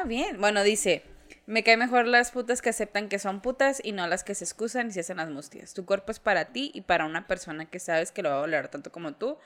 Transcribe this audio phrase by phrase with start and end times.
[0.00, 0.40] Ah, bien.
[0.40, 1.02] Bueno, dice,
[1.44, 4.44] me cae mejor las putas que aceptan que son putas y no las que se
[4.44, 5.74] excusan y se hacen las mustias.
[5.74, 8.40] Tu cuerpo es para ti y para una persona que sabes que lo va a
[8.40, 9.36] valorar tanto como tú,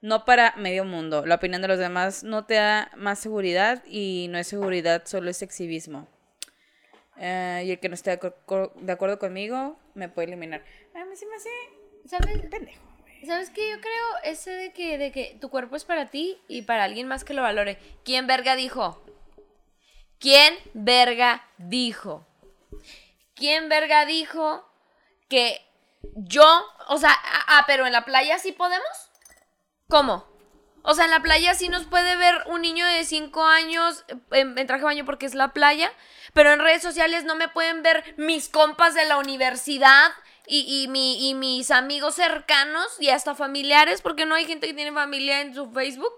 [0.00, 1.26] no para medio mundo.
[1.26, 5.28] La opinión de los demás no te da más seguridad y no es seguridad, solo
[5.28, 6.08] es exhibismo.
[7.18, 10.64] Eh, y el que no esté de, acuerdo conmigo me puede eliminar.
[10.94, 11.50] A mí sí me hace
[12.06, 12.40] ¿Sabes?
[12.48, 12.80] pendejo.
[13.26, 13.68] ¿Sabes qué?
[13.70, 17.06] Yo creo ese de que, de que tu cuerpo es para ti y para alguien
[17.06, 17.76] más que lo valore.
[18.02, 18.98] ¿Quién verga dijo?
[20.20, 22.26] ¿Quién verga dijo?
[23.34, 24.68] ¿Quién verga dijo
[25.28, 25.60] que
[26.14, 26.44] yo,
[26.88, 28.86] o sea, ah, pero en la playa sí podemos?
[29.88, 30.28] ¿Cómo?
[30.82, 34.56] O sea, en la playa sí nos puede ver un niño de 5 años en,
[34.58, 35.92] en traje de baño porque es la playa,
[36.32, 40.10] pero en redes sociales no me pueden ver mis compas de la universidad
[40.46, 44.74] y, y, mi- y mis amigos cercanos y hasta familiares, porque no hay gente que
[44.74, 46.12] tiene familia en su Facebook.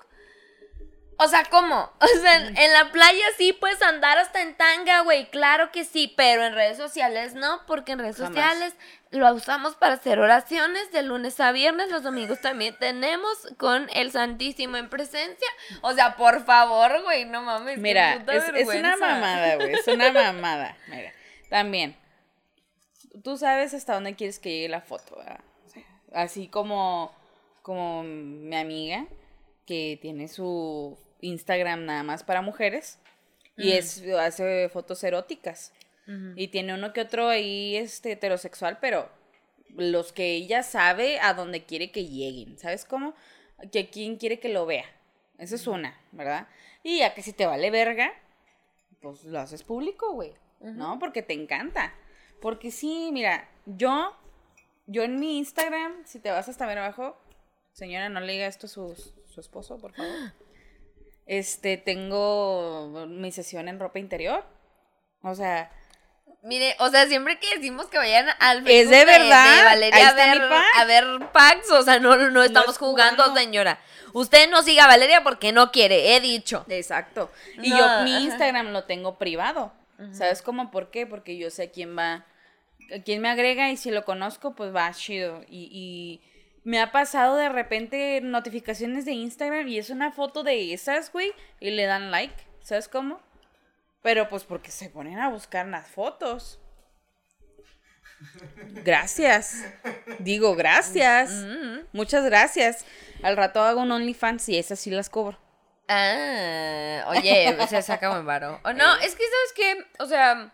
[1.25, 1.91] O sea, ¿cómo?
[2.01, 5.31] O sea, en, en la playa sí puedes andar hasta en tanga, güey.
[5.31, 8.35] Claro que sí, pero en redes sociales no, porque en redes Jamás.
[8.35, 8.75] sociales
[9.11, 11.91] lo usamos para hacer oraciones de lunes a viernes.
[11.91, 15.49] Los domingos también tenemos con el Santísimo en presencia.
[15.83, 17.79] O sea, por favor, güey, no mames.
[17.79, 19.75] Mira, puta es, es una mamada, güey.
[19.75, 20.77] Es una mamada.
[20.89, 21.13] Mira,
[21.51, 21.97] también.
[23.23, 25.41] Tú sabes hasta dónde quieres que llegue la foto, ¿verdad?
[26.15, 27.15] Así como,
[27.63, 29.07] como mi amiga,
[29.67, 32.99] que tiene su Instagram nada más para mujeres.
[33.57, 35.73] Y es, hace fotos eróticas.
[36.37, 39.09] Y tiene uno que otro ahí este, heterosexual, pero
[39.77, 42.59] los que ella sabe a dónde quiere que lleguen.
[42.59, 43.15] ¿Sabes cómo?
[43.71, 44.85] Que quién quiere que lo vea.
[45.39, 46.49] Esa es una, ¿verdad?
[46.83, 48.13] Y ya que si te vale verga,
[49.01, 50.35] pues lo haces público, güey.
[50.61, 50.99] ¿No?
[50.99, 51.95] Porque te encanta.
[52.41, 54.15] Porque sí, mira, yo,
[54.87, 57.17] yo en mi Instagram, si te vas hasta ver abajo,
[57.73, 58.95] señora, no le diga esto a su,
[59.27, 60.13] su esposo, por favor.
[61.33, 64.45] Este, tengo mi sesión en ropa interior.
[65.23, 65.71] O sea,
[66.43, 70.09] Mire, o sea, siempre que decimos que vayan al Es de Facebook verdad, ahí Valeria
[70.09, 70.65] a ver, pack.
[70.77, 73.79] a ver packs, o sea, no, no estamos es jugando, señora.
[74.13, 76.67] Usted no siga a Valeria porque no quiere, he dicho.
[76.69, 77.31] Exacto.
[77.63, 78.03] Y No, yo ajá.
[78.03, 79.73] mi Instagram lo tengo privado.
[80.11, 80.73] ¿Sabes cómo?
[80.73, 81.07] ¿Por qué?
[81.07, 82.27] Porque yo sé quién va,
[83.05, 85.45] quién me agrega y si lo conozco, pues va chido.
[85.49, 86.32] Y, y
[86.65, 91.33] me ha pasado de repente notificaciones de Instagram y es una foto de esas, güey,
[91.61, 92.35] y le dan like.
[92.63, 93.21] ¿Sabes cómo?
[94.03, 96.61] Pero pues porque se ponen a buscar las fotos.
[98.85, 99.65] Gracias.
[100.19, 101.45] Digo, gracias.
[101.93, 102.85] Muchas gracias.
[103.23, 105.39] Al rato hago un OnlyFans y esas sí las cobro.
[105.89, 108.61] Ah, oye, se saca buen varo.
[108.65, 109.87] O no, es que, ¿sabes qué?
[109.99, 110.53] O sea,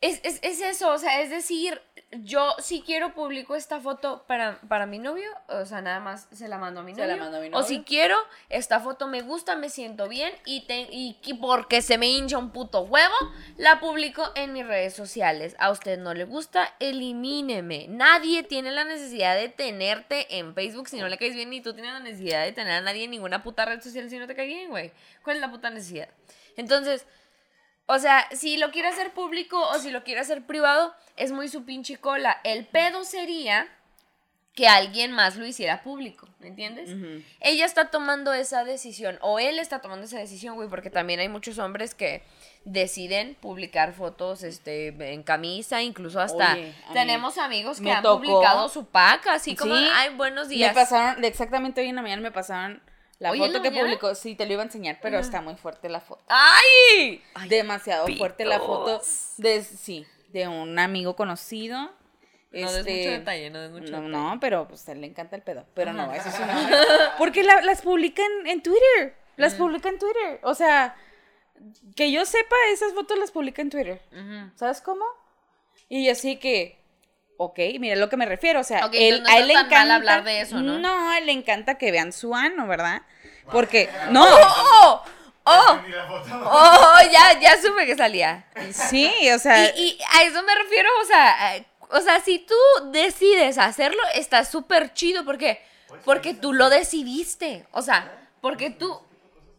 [0.00, 1.80] es, es, es eso, o sea, es decir,
[2.20, 6.46] yo si quiero publico esta foto para, para mi novio, o sea, nada más se
[6.46, 7.16] la mando a mi Se novio.
[7.16, 7.66] la mando a mi O novio.
[7.66, 8.16] si quiero,
[8.50, 12.36] esta foto me gusta, me siento bien y, te, y y porque se me hincha
[12.36, 13.14] un puto huevo,
[13.56, 15.56] la publico en mis redes sociales.
[15.58, 17.86] A usted no le gusta, elimíneme.
[17.88, 21.72] Nadie tiene la necesidad de tenerte en Facebook si no le caes bien, ni tú
[21.72, 24.34] tienes la necesidad de tener a nadie en ninguna puta red social si no te
[24.34, 24.92] cae bien, güey.
[25.22, 26.08] ¿Cuál es la puta necesidad?
[26.56, 27.06] Entonces,
[27.86, 31.48] o sea, si lo quiere hacer público o si lo quiere hacer privado, es muy
[31.48, 32.40] su pinche cola.
[32.44, 33.68] El pedo sería
[34.54, 36.90] que alguien más lo hiciera público, ¿me entiendes?
[37.40, 41.28] Ella está tomando esa decisión, o él está tomando esa decisión, güey, porque también hay
[41.30, 42.22] muchos hombres que
[42.66, 47.92] deciden publicar fotos este, en camisa, incluso hasta Oye, a mí tenemos amigos que me
[47.92, 50.74] han tocó- publicado su pack, así como, Sí, ay, buenos Me días.
[50.74, 52.82] pasaron, exactamente hoy en la mañana me pasaron
[53.22, 53.86] la ¿Hoy en foto la que mañana?
[53.88, 54.14] publicó.
[54.14, 56.22] Sí, te lo iba a enseñar, pero está muy fuerte la foto.
[56.28, 57.22] ¡Ay!
[57.48, 59.00] Demasiado fuerte la foto
[59.38, 61.92] de, sí, de un amigo conocido.
[62.50, 64.08] No des Este, mucho detalle, no des mucho No, detalle.
[64.12, 65.64] no, pero pues a él le encanta el pedo.
[65.72, 66.52] Pero no, eso sí no.
[67.18, 69.14] Porque la- las publican en Twitter.
[69.36, 70.40] Las publica en Twitter.
[70.42, 70.94] O sea,
[71.96, 74.02] que yo sepa, esas fotos las publica en Twitter.
[74.56, 75.04] ¿Sabes cómo?
[75.88, 76.81] Y yo sí que,
[77.36, 79.70] ok, mira lo que me refiero, o sea, él, no a él le está tan
[79.70, 81.10] mal encanta hablar de eso, ¿no?
[81.10, 83.02] a él le encanta que vean su ano, ¿verdad?
[83.50, 85.02] Porque, no, ¡Oh!
[85.44, 85.80] ¡Oh!
[85.84, 86.30] Ni la foto.
[86.44, 86.98] ¡Oh!
[87.10, 88.44] Ya, ya supe que salía.
[88.72, 92.38] sí, o sea, Y, y a eso me refiero, o sea, eh, o sea, si
[92.38, 92.54] tú
[92.92, 95.60] decides hacerlo, está súper chido, porque
[96.04, 98.10] porque tú lo decidiste, o sea,
[98.40, 98.98] porque tú...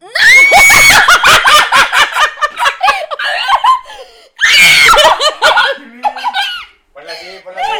[7.04, 7.70] Ponla así, ponla así.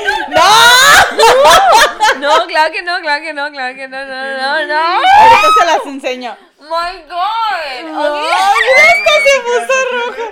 [2.20, 4.74] No, claro que no, claro que no, claro que no, no, no, no.
[4.76, 6.36] ahorita se las enseño.
[6.60, 7.90] My God.
[7.90, 8.20] No, ok.
[8.60, 10.26] mira, se puso rojo.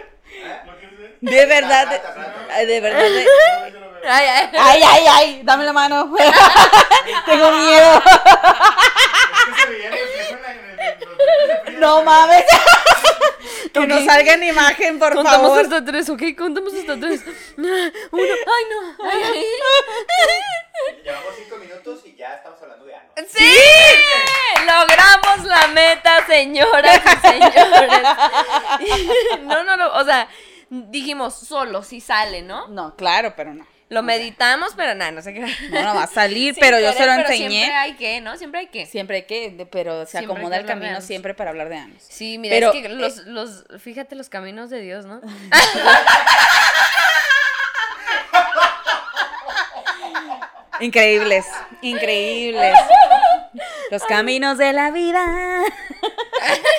[1.20, 2.00] De verdad,
[2.66, 3.00] de, verdad.
[4.08, 4.50] Ay, ay.
[4.58, 6.14] ay, ay, ay, dame la mano.
[7.26, 8.02] Tengo miedo.
[11.78, 12.44] No mames.
[13.74, 14.04] No Que no ok.
[14.06, 15.60] salga en imagen, por Contamos favor.
[15.60, 17.22] hasta tres, ok, contamos hasta tres.
[17.56, 17.72] Uno,
[18.12, 19.04] ay no.
[19.10, 19.44] Ay, ay.
[21.02, 23.08] Llevamos cinco minutos y ya estamos hablando de ano.
[23.28, 23.44] ¡Sí!
[24.66, 28.08] Logramos la meta, señoras y señores.
[29.42, 30.28] No, no, no, o sea,
[30.70, 32.68] dijimos solo si sale, ¿no?
[32.68, 33.66] No, claro, pero no.
[33.92, 35.40] Lo meditamos, pero nada, no sé qué.
[35.68, 37.74] No, no va a salir, pero yo se lo Siempre enseñé.
[37.74, 38.38] hay que, ¿no?
[38.38, 38.86] Siempre hay que.
[38.86, 42.02] Siempre hay que, pero se Siempre acomoda el camino siempre para hablar de anos.
[42.08, 45.20] Sí, mira, Pero, es que los, los, fíjate los caminos de Dios, ¿no?
[50.80, 51.44] Increíbles,
[51.82, 52.74] increíbles.
[53.90, 55.64] Los caminos de la vida.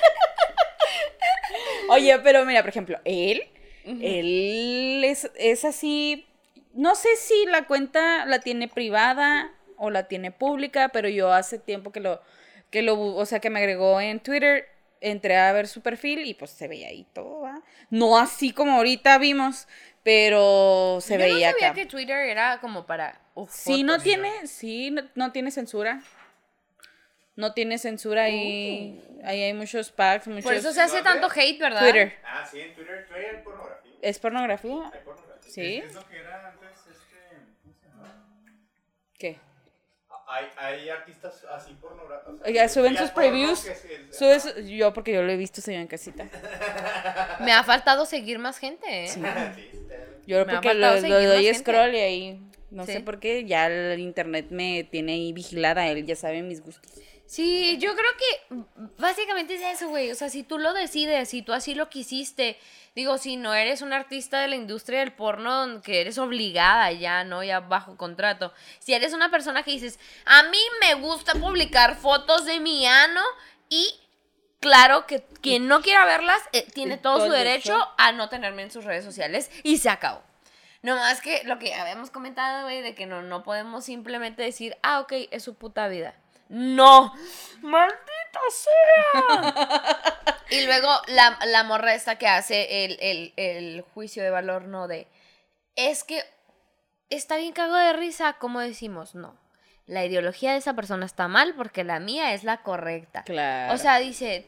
[1.89, 3.48] Oye, pero mira, por ejemplo, él,
[3.86, 6.25] él es, es así,
[6.74, 11.60] no sé si la cuenta la tiene privada o la tiene pública, pero yo hace
[11.60, 12.22] tiempo que lo,
[12.70, 14.68] que lo, o sea, que me agregó en Twitter,
[15.02, 17.62] entré a ver su perfil y pues se veía ahí todo, ¿va?
[17.90, 19.68] No así como ahorita vimos,
[20.04, 21.74] pero se Yo veía no sabía acá.
[21.75, 23.20] que Twitter era como para.
[23.36, 26.02] uf, Sí, no tiene, sí, no, no tiene censura.
[27.36, 29.02] No tiene censura ahí.
[29.24, 30.44] Ahí hay muchos packs, muchos.
[30.44, 31.81] Por eso se hace tanto hate, ¿verdad?
[31.81, 32.20] Twitter.
[32.24, 33.92] Ah, sí, en Twitter, Twitter hay pornografía.
[34.02, 34.92] ¿Es pornografía?
[34.94, 35.52] Hay pornografía.
[35.52, 35.75] Sí.
[35.78, 37.18] Es lo que era antes, este.
[37.64, 38.25] ¿Cómo se llama?
[39.24, 39.40] ¿Qué?
[40.28, 42.42] Hay, hay artistas así pornográficos.
[42.46, 43.66] Oiga, suben sus previews.
[44.12, 46.28] Subes, yo porque yo lo he visto, señor en casita.
[47.40, 49.10] Me ha faltado seguir más gente, ¿eh?
[50.28, 51.54] Yo Me porque lo, doy gente.
[51.60, 52.40] scroll y ahí.
[52.70, 52.94] No Sí.
[52.94, 56.92] sé por qué, ya el internet me tiene ahí vigilada, él ya sabe mis gustos.
[57.25, 58.56] Sí, yo creo que
[58.98, 60.12] básicamente es eso, güey.
[60.12, 62.60] O sea, si tú lo decides, si tú así lo quisiste,
[62.96, 67.24] digo, si no eres un artista de la industria del porno, que eres obligada ya,
[67.24, 67.44] ¿no?
[67.44, 68.54] Ya bajo contrato.
[68.80, 73.22] Si eres una persona que dices, a mí me gusta publicar fotos de mi ano
[73.70, 74.00] y
[74.60, 77.78] claro que quien no quiera verlas eh, tiene todo todo su derecho.
[77.98, 80.22] a no tenerme en sus redes sociales y se acabó.
[80.84, 84.78] No más que lo que habíamos comentado, güey, de que no, no podemos simplemente decir,
[84.84, 86.14] ah, ok, es su puta vida.
[86.56, 87.14] No,
[87.62, 90.36] maldita sea.
[90.52, 94.88] y luego la, la morra esta que hace el, el, el juicio de valor, no
[94.88, 95.08] de,
[95.76, 96.24] es que
[97.10, 99.36] está bien cago de risa, como decimos, no.
[99.88, 103.24] La ideología de esa persona está mal porque la mía es la correcta.
[103.24, 103.74] Claro.
[103.74, 104.46] O sea, dice,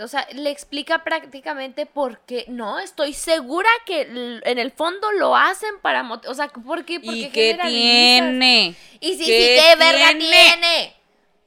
[0.00, 5.34] o sea, le explica prácticamente por qué, no, estoy segura que en el fondo lo
[5.34, 7.00] hacen para, mot- o sea, ¿por qué?
[7.00, 8.76] Porque ¿Y qué tiene?
[9.00, 10.94] Y sí, ¿Qué ¿qué verga tiene?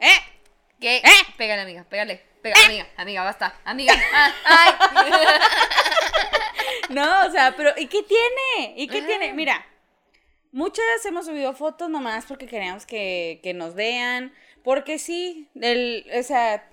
[0.01, 0.09] ¿Eh?
[0.81, 0.97] ¿Qué?
[0.97, 1.33] ¿Eh?
[1.37, 2.21] Pégale, amiga, pégale.
[2.41, 3.55] Pégale, amiga, amiga, basta.
[3.63, 3.93] Amiga.
[4.13, 5.11] Ah, ay.
[6.89, 8.73] No, o sea, pero ¿y qué tiene?
[8.75, 9.31] ¿Y qué tiene?
[9.33, 9.65] Mira,
[10.51, 14.33] muchas hemos subido fotos nomás porque queríamos que, que nos vean.
[14.63, 16.67] Porque sí, el, o sea,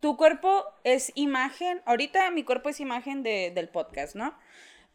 [0.00, 1.82] tu cuerpo es imagen.
[1.84, 4.34] Ahorita mi cuerpo es imagen de- del podcast, ¿no?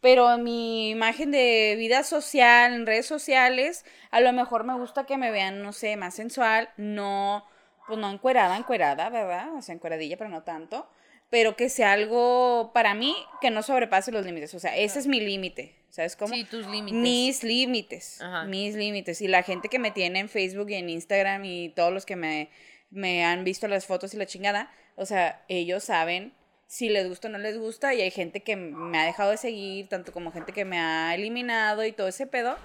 [0.06, 5.18] Pero mi imagen de vida social, en redes sociales, a lo mejor me gusta que
[5.18, 7.44] me vean, no sé, más sensual, no,
[7.88, 9.56] pues no encuerada, encuerada, ¿verdad?
[9.56, 10.88] O sea, encueradilla, pero no tanto.
[11.32, 14.54] Pero que sea algo para mí que no sobrepase los límites.
[14.54, 15.76] O sea, ese es mi límite.
[15.90, 16.36] ¿Sabes cómo?
[16.36, 17.02] Sí, tus límites.
[17.02, 18.22] Mis límites.
[18.22, 18.44] Ajá.
[18.44, 19.24] Mis límites.
[19.24, 22.16] Y la gente que me tiene en Facebook y en Instagram y todos los que
[22.16, 22.52] me,
[22.92, 26.36] me han visto las fotos y la chingada, o sea, ellos saben
[26.68, 29.38] si les gusta o no les gusta y hay gente que me ha dejado de
[29.38, 32.58] seguir, tanto como gente que me ha eliminado y todo ese pedo.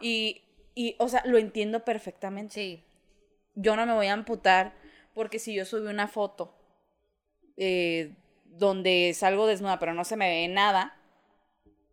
[0.00, 0.42] Y,
[0.74, 2.54] y o sea, lo entiendo perfectamente.
[2.54, 2.84] Sí.
[3.54, 4.74] Yo no me voy a amputar
[5.14, 6.54] porque si yo subí una foto
[7.56, 10.94] eh, donde salgo desnuda pero no se me ve nada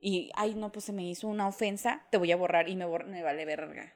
[0.02, 2.86] y, ay, no, pues se me hizo una ofensa, te voy a borrar y me,
[2.86, 3.94] bor- me vale verga.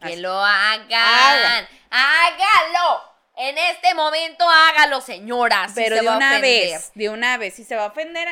[0.00, 0.20] Que Así.
[0.20, 0.86] lo hagan.
[0.90, 1.66] Hagan.
[1.90, 3.11] Hágalo.
[3.48, 5.66] En este momento hágalo, señora.
[5.68, 8.28] si Pero se de va una vez, de una vez, si se va a ofender,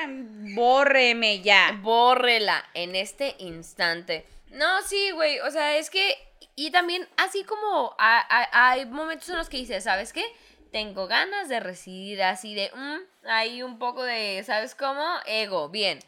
[0.55, 1.79] bórreme ya.
[1.83, 4.27] Bórrela en este instante.
[4.51, 5.41] No, sí, güey.
[5.41, 6.17] O sea, es que.
[6.57, 10.25] Y también, así como ha- ha- hay momentos en los que dices, ¿sabes qué?
[10.73, 12.71] Tengo ganas de recibir así de.
[12.75, 15.05] mm, hay un poco de, ¿sabes cómo?
[15.27, 15.99] Ego, bien.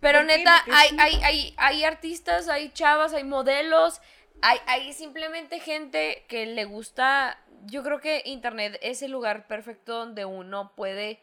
[0.00, 4.00] Pero neta, hay, hay, hay, hay artistas, hay chavas, hay modelos,
[4.40, 7.38] hay, hay simplemente gente que le gusta.
[7.66, 11.20] Yo creo que internet es el lugar perfecto donde uno puede.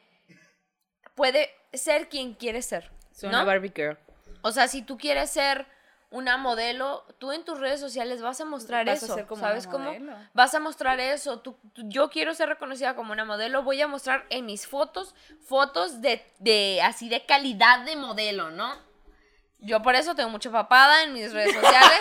[1.15, 2.91] puede ser quien quiere ser.
[3.11, 3.37] Soy ¿no?
[3.37, 3.97] una Barbie Girl.
[4.41, 5.65] O sea, si tú quieres ser
[6.09, 9.13] una modelo, tú en tus redes sociales vas a mostrar Vas a eso.
[9.15, 10.15] ser como ¿Sabes una cómo?
[10.33, 11.39] Vas a mostrar eso.
[11.41, 13.63] Tú, tú- yo quiero ser reconocida como una modelo.
[13.63, 15.15] Voy a mostrar en mis fotos,
[15.45, 18.73] fotos de, de así de calidad de modelo, ¿no?
[19.59, 21.99] Yo por eso tengo mucha papada en mis redes sociales.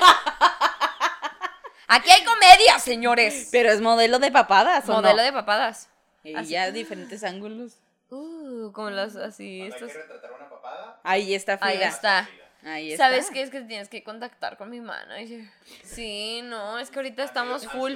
[1.88, 3.48] Aquí hay comedia, señores.
[3.52, 5.22] Pero es modelo de papadas, ¿o Modelo no?
[5.22, 5.88] de papadas.
[6.24, 6.50] Y así.
[6.50, 7.78] ya diferentes ángulos.
[8.10, 9.92] Uh, como las así, Cuando hay estas.
[9.92, 11.00] que retratar una papada.
[11.04, 11.88] Ahí está Ahí Frida.
[11.88, 12.28] está.
[12.64, 13.04] Ahí está.
[13.04, 13.42] ¿Sabes qué?
[13.42, 15.44] Es que tienes que contactar con mi manager.
[15.84, 17.94] Sí, no, es que ahorita Han estamos sido- full.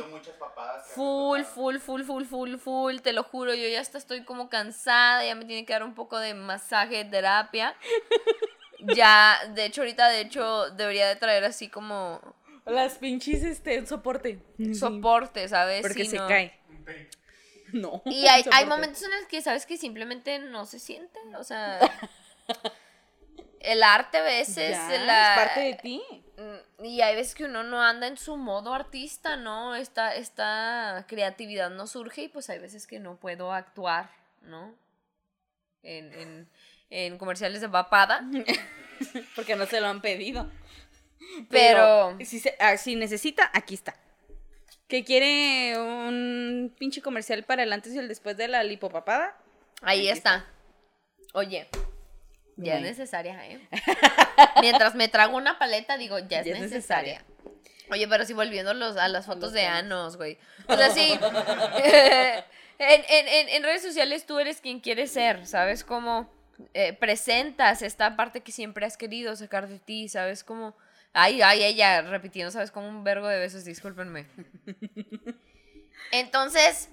[0.95, 5.25] Full, full, full, full, full, full, te lo juro, yo ya hasta estoy como cansada,
[5.25, 7.75] ya me tiene que dar un poco de masaje, terapia.
[8.97, 12.19] Ya, de hecho, ahorita, de hecho, debería de traer así como
[12.71, 14.39] Las pinches, este, soporte.
[14.79, 15.83] soporte, ¿sabes?
[15.83, 16.29] Porque Sí, se no.
[16.29, 16.59] cae.
[17.73, 18.03] No.
[18.05, 19.65] Y hay, hay momentos en los que, ¿sabes?
[19.65, 21.79] Que simplemente no se siente, o sea...
[23.61, 24.71] El arte a veces...
[24.71, 26.03] Ya, la- es parte de ti.
[26.37, 29.75] Mm, Y hay veces que uno no anda en su modo artista, ¿no?
[29.77, 34.11] Esta, esta creatividad no surge y pues hay veces que no puedo actuar,
[34.41, 34.75] ¿no?
[35.83, 36.49] En, en,
[36.89, 38.25] en comerciales de papada.
[39.37, 40.51] Porque no se lo han pedido.
[41.51, 43.95] Pero- si, se- ah, si necesita, aquí está.
[44.89, 49.37] Que quiere un pinche comercial para el antes y el después de la lipopapada.
[49.83, 50.47] Ahí está.
[51.33, 51.69] Oye,
[52.57, 53.61] ya es necesaria, ¿eh?
[54.61, 57.25] Mientras me trago una paleta, digo, ya es, Ya es necesaria.
[57.93, 60.39] Oye, pero sí, volviendo los, a las fotos de Anos, güey.
[60.67, 61.19] O sea, sí.
[62.79, 65.85] en, en, en, en redes sociales tú eres quien quieres ser, ¿sabes?
[65.85, 66.29] Cómo
[66.75, 70.43] eh, presentas esta parte que siempre has querido sacar de ti, ¿sabes?
[70.45, 70.75] Cómo...
[71.13, 72.71] Ay, ay, ella repitiendo, ¿sabes?
[72.71, 74.27] Como un vergo de veces, discúlpenme.
[76.13, 76.89] Entonces,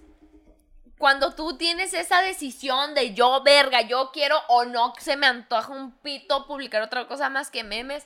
[0.97, 5.71] cuando tú tienes esa decisión de yo, verga, yo quiero o no, se me antoja
[5.71, 8.05] un pito publicar otra cosa más que memes,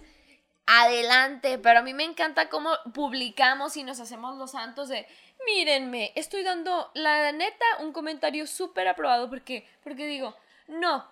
[0.65, 1.57] adelante.
[1.57, 5.07] Pero a mí me encanta cómo publicamos y nos hacemos los santos de,
[5.45, 10.35] mírenme, estoy dando, la neta, un comentario súper aprobado porque, porque digo,
[10.67, 11.09] no,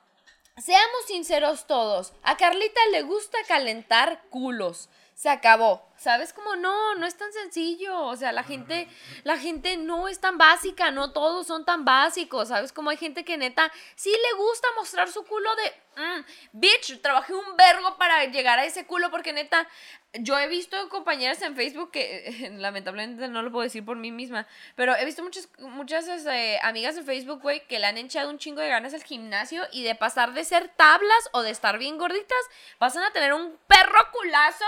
[0.61, 4.89] seamos sinceros todos, a Carlita le gusta calentar culos.
[5.19, 5.85] Se acabó.
[5.97, 6.95] ¿Sabes cómo no?
[6.95, 8.05] No es tan sencillo.
[8.05, 8.87] O sea, la gente,
[9.25, 12.47] la gente no es tan básica, no todos son tan básicos.
[12.47, 17.01] ¿Sabes cómo hay gente que neta sí le gusta mostrar su culo de mm, bitch,
[17.01, 19.67] trabajé un vergo para llegar a ese culo porque neta
[20.13, 24.47] yo he visto compañeras en Facebook que lamentablemente no lo puedo decir por mí misma,
[24.75, 28.39] pero he visto muchas muchas este, amigas en Facebook, güey, que le han echado un
[28.39, 31.97] chingo de ganas al gimnasio y de pasar de ser tablas o de estar bien
[31.97, 32.39] gorditas,
[32.77, 34.65] pasan a tener un perro culazo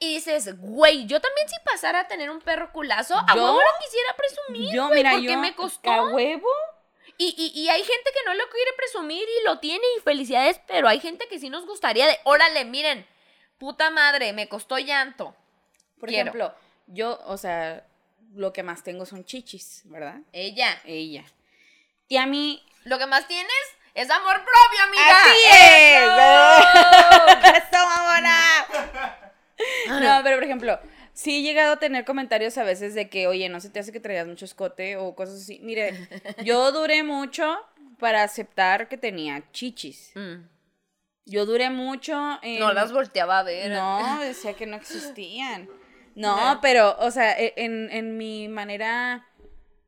[0.00, 3.84] y dices, güey, yo también si pasara a tener un perro culazo, a huevo lo
[3.84, 5.38] quisiera presumir, Yo, güey, mira, porque yo.
[5.38, 5.90] me costó.
[5.90, 6.48] ¿A huevo?
[7.16, 10.60] Y, y, y hay gente que no lo quiere presumir y lo tiene y felicidades,
[10.66, 13.06] pero hay gente que sí nos gustaría de, órale, miren,
[13.58, 15.34] puta madre, me costó llanto.
[15.98, 16.30] Por Quiero.
[16.30, 16.54] ejemplo,
[16.86, 17.86] yo, o sea,
[18.34, 20.18] lo que más tengo son chichis, ¿verdad?
[20.32, 20.80] Ella.
[20.84, 21.24] Ella.
[22.08, 22.62] Y a mí.
[22.84, 23.54] Lo que más tienes
[23.94, 25.22] es amor propio, amiga.
[25.22, 26.02] ¡Así es!
[26.02, 27.56] ¡Eso!
[27.56, 29.20] ¡Eso, mamona!
[29.88, 30.80] No, pero por ejemplo,
[31.12, 33.92] sí he llegado a tener comentarios a veces de que, oye, no se te hace
[33.92, 35.60] que traigas mucho escote o cosas así.
[35.62, 36.08] Mire,
[36.44, 37.56] yo duré mucho
[38.00, 40.10] para aceptar que tenía chichis.
[40.16, 40.42] Mm,
[41.26, 42.58] Yo duré mucho en...
[42.58, 43.70] No las volteaba a ver.
[43.70, 45.68] No, decía que no existían.
[46.14, 49.26] No, pero, o sea, e- en, en mi manera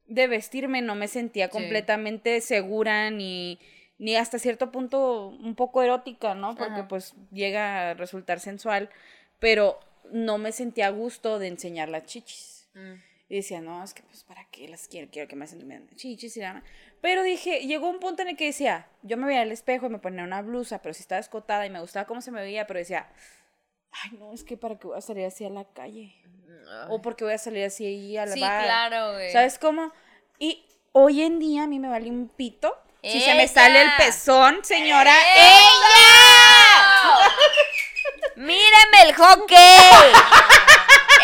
[0.06, 3.58] de vestirme no me sentía completamente segura ni,
[3.98, 6.54] ni hasta cierto punto un poco erótica, ¿no?
[6.54, 6.88] Porque Ajá.
[6.88, 8.90] pues llega a resultar sensual,
[9.38, 9.78] pero
[10.10, 12.68] no me sentía a gusto de enseñar las chichis.
[12.74, 12.94] Mm.
[13.28, 16.36] Y decía, no, es que pues para qué las quiero, quiero que me hacen chichis
[16.36, 16.62] y nada.
[17.00, 19.88] Pero dije, llegó un punto en el que decía, yo me veía al espejo y
[19.88, 22.66] me ponía una blusa, pero si estaba escotada y me gustaba cómo se me veía,
[22.68, 23.08] pero decía,
[23.90, 26.14] ay, no, es que para qué voy a salir así a la calle.
[26.88, 28.64] O porque voy a salir así ahí a la Sí, bar.
[28.64, 29.32] claro, güey.
[29.32, 29.92] ¿Sabes cómo?
[30.38, 32.76] Y hoy en día a mí me vale un pito.
[33.02, 35.14] Si se me sale el pezón, señora.
[35.36, 37.28] ¡Ella!
[38.36, 39.56] ¡Míreme el hockey!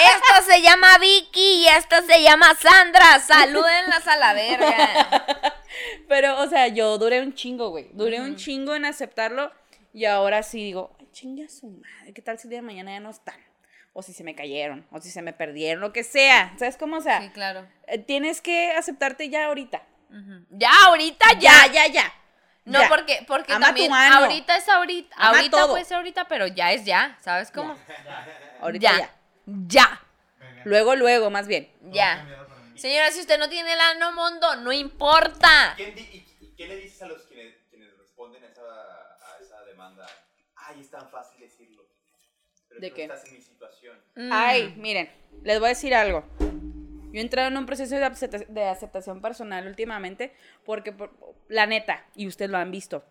[0.02, 3.18] Esta se llama Vicky y esta se llama Sandra.
[3.20, 5.26] Salúdenlas a la verga.
[6.08, 7.88] Pero, o sea, yo duré un chingo, güey.
[7.92, 9.52] Duré un chingo en aceptarlo.
[9.94, 12.12] Y ahora sí digo, ay, chinga su madre.
[12.14, 13.36] ¿Qué tal si el día de mañana ya no están?
[13.94, 16.54] O si se me cayeron, o si se me perdieron, lo que sea.
[16.58, 16.96] ¿Sabes cómo?
[16.96, 17.68] O sea, Sí, claro.
[17.86, 19.82] eh, tienes que aceptarte ya ahorita.
[20.50, 21.66] Ya, ahorita ya.
[21.66, 22.14] Ya, ya, ya.
[22.64, 22.88] No, Ya.
[22.88, 25.14] porque, porque Ama también ahorita es ahorita.
[25.18, 25.70] Ama ahorita todo.
[25.72, 27.18] puede ser ahorita, pero ya es ya.
[27.20, 27.76] ¿Sabes cómo?
[28.60, 29.10] Ahorita ya.
[29.68, 30.00] Ya.
[30.64, 31.68] Luego, luego, más bien.
[31.90, 32.26] Ya.
[32.76, 35.74] Señora, si usted no tiene el ano mondo, no importa.
[35.76, 36.00] ¿Quién di-
[36.40, 40.06] y, y qué le dices a los quienes, quienes responden a esa, a esa demanda?
[40.56, 41.84] Ay, es tan fácil decirlo.
[42.68, 43.02] Pero ¿De tú qué?
[43.04, 43.96] estás en mi situación.
[44.16, 44.30] Mm.
[44.32, 45.10] Ay, miren,
[45.42, 46.24] les voy a decir algo.
[46.38, 50.32] Yo he entrado en un proceso de, acepta- de aceptación personal últimamente
[50.64, 51.12] porque, por-
[51.48, 53.04] la neta, y ustedes lo han visto,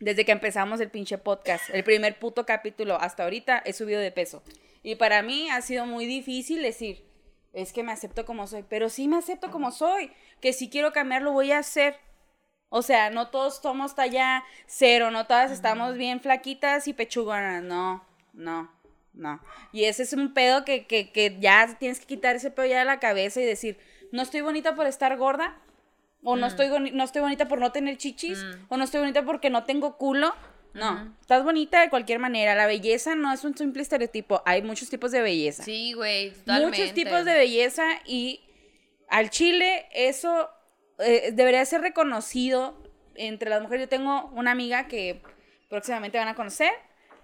[0.00, 4.10] desde que empezamos el pinche podcast, el primer puto capítulo hasta ahorita, he subido de
[4.10, 4.42] peso.
[4.82, 7.04] Y para mí ha sido muy difícil decir,
[7.52, 10.92] es que me acepto como soy, pero sí me acepto como soy, que si quiero
[10.92, 11.96] cambiar lo voy a hacer.
[12.70, 18.04] O sea, no todos somos talla cero, no todas estamos bien flaquitas y pechugonas, no,
[18.34, 18.70] no,
[19.14, 19.40] no.
[19.72, 22.78] Y ese es un pedo que, que, que ya tienes que quitar ese pedo ya
[22.80, 23.78] de la cabeza y decir,
[24.12, 25.56] no estoy bonita por estar gorda,
[26.22, 29.24] o no, estoy, boni- no estoy bonita por no tener chichis, o no estoy bonita
[29.24, 30.34] porque no tengo culo.
[30.78, 32.54] No, estás bonita de cualquier manera.
[32.54, 36.94] La belleza no es un simple estereotipo, hay muchos tipos de belleza Sí, güey, muchos
[36.94, 38.40] tipos de belleza y
[39.08, 40.50] al chile eso
[40.98, 42.82] eh, debería ser reconocido
[43.14, 43.84] entre las mujeres.
[43.84, 45.20] Yo tengo una amiga que
[45.68, 46.72] próximamente van a conocer,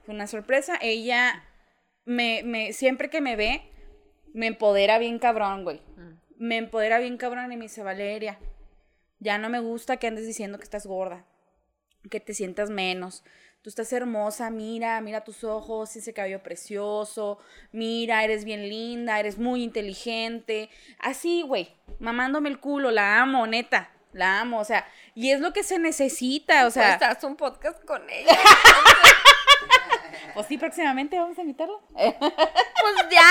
[0.05, 0.79] fue una sorpresa.
[0.81, 1.45] Ella
[2.05, 3.71] me, me siempre que me ve
[4.35, 5.81] me empodera bien cabrón, güey.
[6.37, 8.39] Me empodera bien cabrón y me dice, Valeria,
[9.21, 11.25] ya no me gusta que andes diciendo que estás gorda,
[12.11, 13.25] que te sientas menos.
[13.65, 17.39] Tú estás hermosa, mira, mira tus ojos, ese cabello precioso,
[17.73, 20.69] mira, eres bien linda, eres muy inteligente.
[20.99, 25.55] Así, güey, mamándome el culo, la amo, neta, la amo, o sea, y es lo
[25.55, 28.37] que se necesita, o sea, Estás un podcast con ella.
[30.35, 31.79] pues sí, próximamente vamos a invitarla.
[31.95, 33.23] pues ya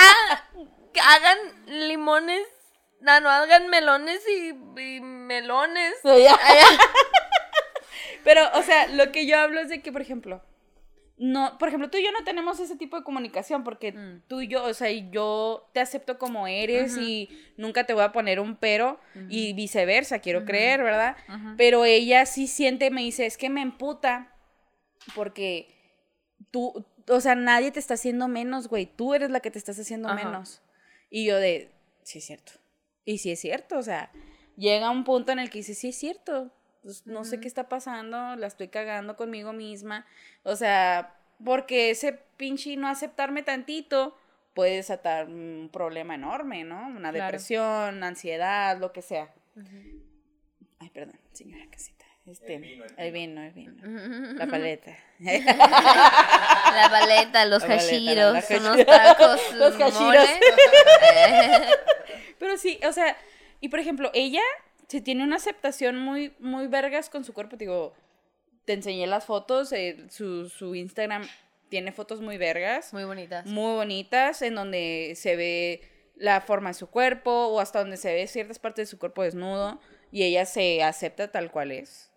[1.14, 2.44] hagan limones,
[2.98, 4.48] no, no hagan melones y,
[4.80, 5.94] y melones.
[8.24, 10.42] Pero, o sea, lo que yo hablo es de que, por ejemplo,
[11.16, 14.22] no, por ejemplo, tú y yo no tenemos ese tipo de comunicación porque Mm.
[14.26, 18.10] tú y yo, o sea, yo te acepto como eres y nunca te voy a
[18.10, 21.16] poner un pero y viceversa, quiero creer, ¿verdad?
[21.56, 24.34] Pero ella sí siente, me dice, es que me emputa
[25.14, 25.68] porque
[26.50, 29.78] tú, o sea, nadie te está haciendo menos, güey, tú eres la que te estás
[29.78, 30.62] haciendo menos.
[31.10, 31.70] Y yo de,
[32.02, 32.52] sí es cierto.
[33.04, 34.10] Y sí es cierto, o sea,
[34.56, 36.50] llega un punto en el que dice, sí es cierto,
[36.84, 40.06] pues, no sé qué está pasando, la estoy cagando conmigo misma.
[40.44, 41.14] O sea,
[41.44, 44.16] porque ese pinche no aceptarme tantito
[44.54, 46.86] puede desatar un problema enorme, ¿no?
[46.86, 47.24] Una Claro.
[47.24, 49.32] depresión, ansiedad, lo que sea.
[50.78, 52.04] Ay, perdón, señora casita.
[52.26, 53.82] Este, El vino, el el vino, el vino.
[54.38, 54.96] La paleta.
[55.18, 60.26] La paleta, los hashiros, unos tacos, Los hashiros.
[61.12, 61.66] Eh,
[62.38, 63.16] Pero sí, o sea,
[63.60, 64.40] y por ejemplo, ella
[64.88, 67.56] se tiene una aceptación muy, muy vergas con su cuerpo.
[67.56, 67.94] Te digo,
[68.64, 71.26] te enseñé las fotos, eh, su, su Instagram
[71.68, 73.46] tiene fotos muy vergas, Muy bonitas.
[73.46, 75.82] muy bonitas, en donde se ve
[76.16, 79.22] la forma de su cuerpo o hasta donde se ve ciertas partes de su cuerpo
[79.22, 79.80] desnudo
[80.12, 82.12] y ella se acepta tal cual es.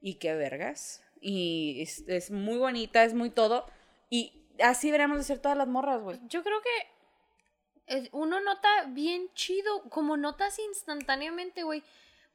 [0.00, 1.02] Y qué vergas.
[1.20, 3.66] Y es, es muy bonita, es muy todo.
[4.10, 6.18] Y así deberíamos de ser todas las morras, güey.
[6.28, 11.84] Yo creo que uno nota bien chido, como notas instantáneamente, güey,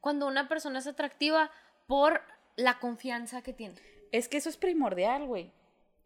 [0.02, 1.50] cuando una persona es atractiva
[1.86, 2.20] por
[2.56, 3.76] la confianza que tiene.
[4.10, 5.52] Es que eso es primordial, güey.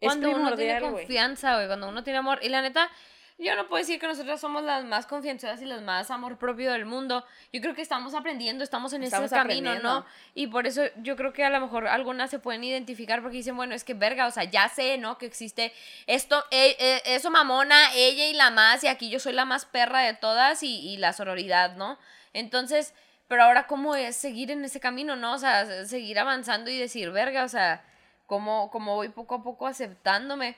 [0.01, 2.39] Es Cuando uno tiene primordial, confianza, güey, cuando uno tiene amor.
[2.43, 2.91] Y la neta,
[3.39, 6.73] yo no puedo decir que nosotras somos las más confianzudas y las más amor propio
[6.73, 7.25] del mundo.
[7.55, 9.79] Yo creo que estamos aprendiendo, estamos en Estamos ese camino.
[9.79, 10.05] ¿no?
[10.35, 13.57] Y por eso yo creo que a lo mejor algunas se pueden identificar porque dicen,
[13.57, 15.17] bueno, es que verga, o sea, ya sé, ¿no?
[15.17, 15.73] Que existe
[16.07, 19.65] esto, eh, eh, eso mamona, ella y la más, y aquí yo soy la más
[19.65, 21.99] perra de todas y, y la sororidad, ¿no?
[22.35, 22.93] Entonces,
[23.29, 25.35] pero ahora, ¿cómo es seguir en ese camino, no?
[25.35, 27.85] O sea, seguir avanzando y decir, verga, o sea,
[28.27, 30.57] ¿cómo, cómo voy poco a poco aceptándome?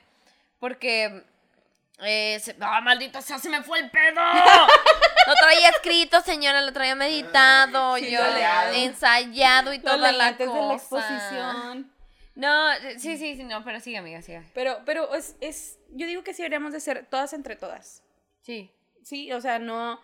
[0.61, 1.25] Porque.
[2.01, 3.39] Eh, se- ¡Ah, maldita sea!
[3.39, 4.21] ¡Se me fue el pedo!
[5.27, 8.73] Lo traía escrito, señora, lo traía meditado, Sí, yo ensayado.
[8.73, 10.75] ensayado y toda la lentes de la cosa.
[10.75, 11.93] exposición.
[12.35, 14.43] No, eh, sí, sí, sí, no, pero sigue, amiga, sigue.
[14.55, 18.03] Pero, pero es, es, yo digo que sí deberíamos de ser todas entre todas.
[18.41, 18.73] Sí.
[19.03, 20.01] Sí, o sea, no,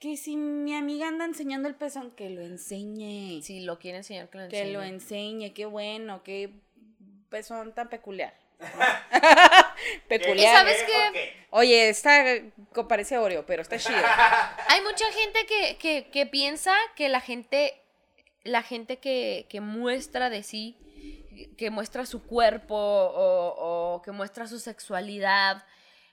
[0.00, 3.42] que si mi amiga anda enseñando el pezón, que lo enseñe.
[3.42, 4.72] Si lo quiere enseñar, que lo que enseñe.
[4.72, 6.50] lo enseñe, qué bueno, qué
[7.28, 8.34] pezón tan peculiar.
[10.08, 10.38] peculiar.
[10.38, 11.46] ¿Y sabes qué?
[11.50, 12.24] Oye, esta
[12.88, 13.98] parece Oreo, pero está chido.
[14.68, 17.78] Hay mucha gente que, que, que piensa que la gente,
[18.42, 20.78] la gente que, que muestra de sí,
[21.58, 25.62] que muestra su cuerpo o, o que muestra su sexualidad,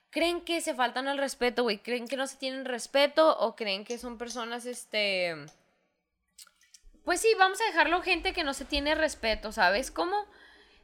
[0.09, 1.79] creen que se faltan al respeto, güey.
[1.79, 5.35] Creen que no se tienen respeto o creen que son personas, este...
[7.03, 9.91] Pues sí, vamos a dejarlo gente que no se tiene respeto, ¿sabes?
[9.91, 10.25] ¿Cómo?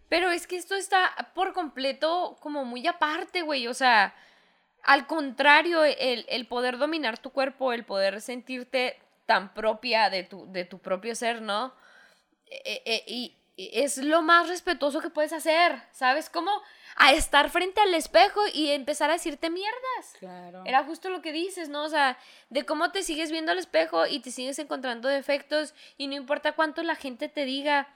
[0.07, 3.67] Pero es que esto está por completo como muy aparte, güey.
[3.67, 4.15] O sea,
[4.83, 10.49] al contrario, el, el poder dominar tu cuerpo, el poder sentirte tan propia de tu,
[10.51, 11.73] de tu propio ser, ¿no?
[12.49, 16.29] Eh, y y es lo más respetuoso que puedes hacer, ¿sabes?
[16.29, 16.51] Como
[16.95, 20.13] a estar frente al espejo y empezar a decirte mierdas.
[20.19, 20.63] Claro.
[20.65, 21.83] Era justo lo que dices, ¿no?
[21.83, 22.17] O sea,
[22.49, 26.53] de cómo te sigues viendo al espejo y te sigues encontrando defectos y no importa
[26.53, 27.87] cuánto la gente te diga,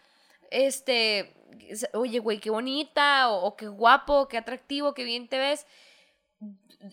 [0.52, 1.34] este,
[1.93, 5.65] oye, güey, qué bonita, o, o qué guapo, qué atractivo, qué bien te ves.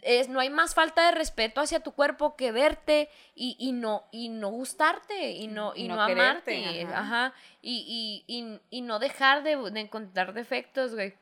[0.02, 4.04] Es, no hay más falta de respeto hacia tu cuerpo que verte y, y no,
[4.10, 6.82] y no gustarte y no, y No no, quererte, amarte.
[6.84, 6.98] ajá.
[7.26, 7.34] Ajá.
[7.60, 11.14] Y, y, y, y no dejar de, de encontrar defectos, güey.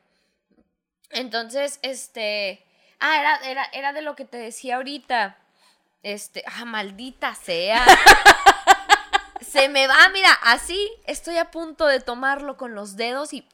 [1.11, 2.65] Entonces, este.
[2.99, 5.37] Ah, era, era, era de lo que te decía ahorita.
[6.01, 6.43] Este.
[6.47, 7.85] Ah, maldita sea.
[9.41, 13.47] se me va, mira, así estoy a punto de tomarlo con los dedos y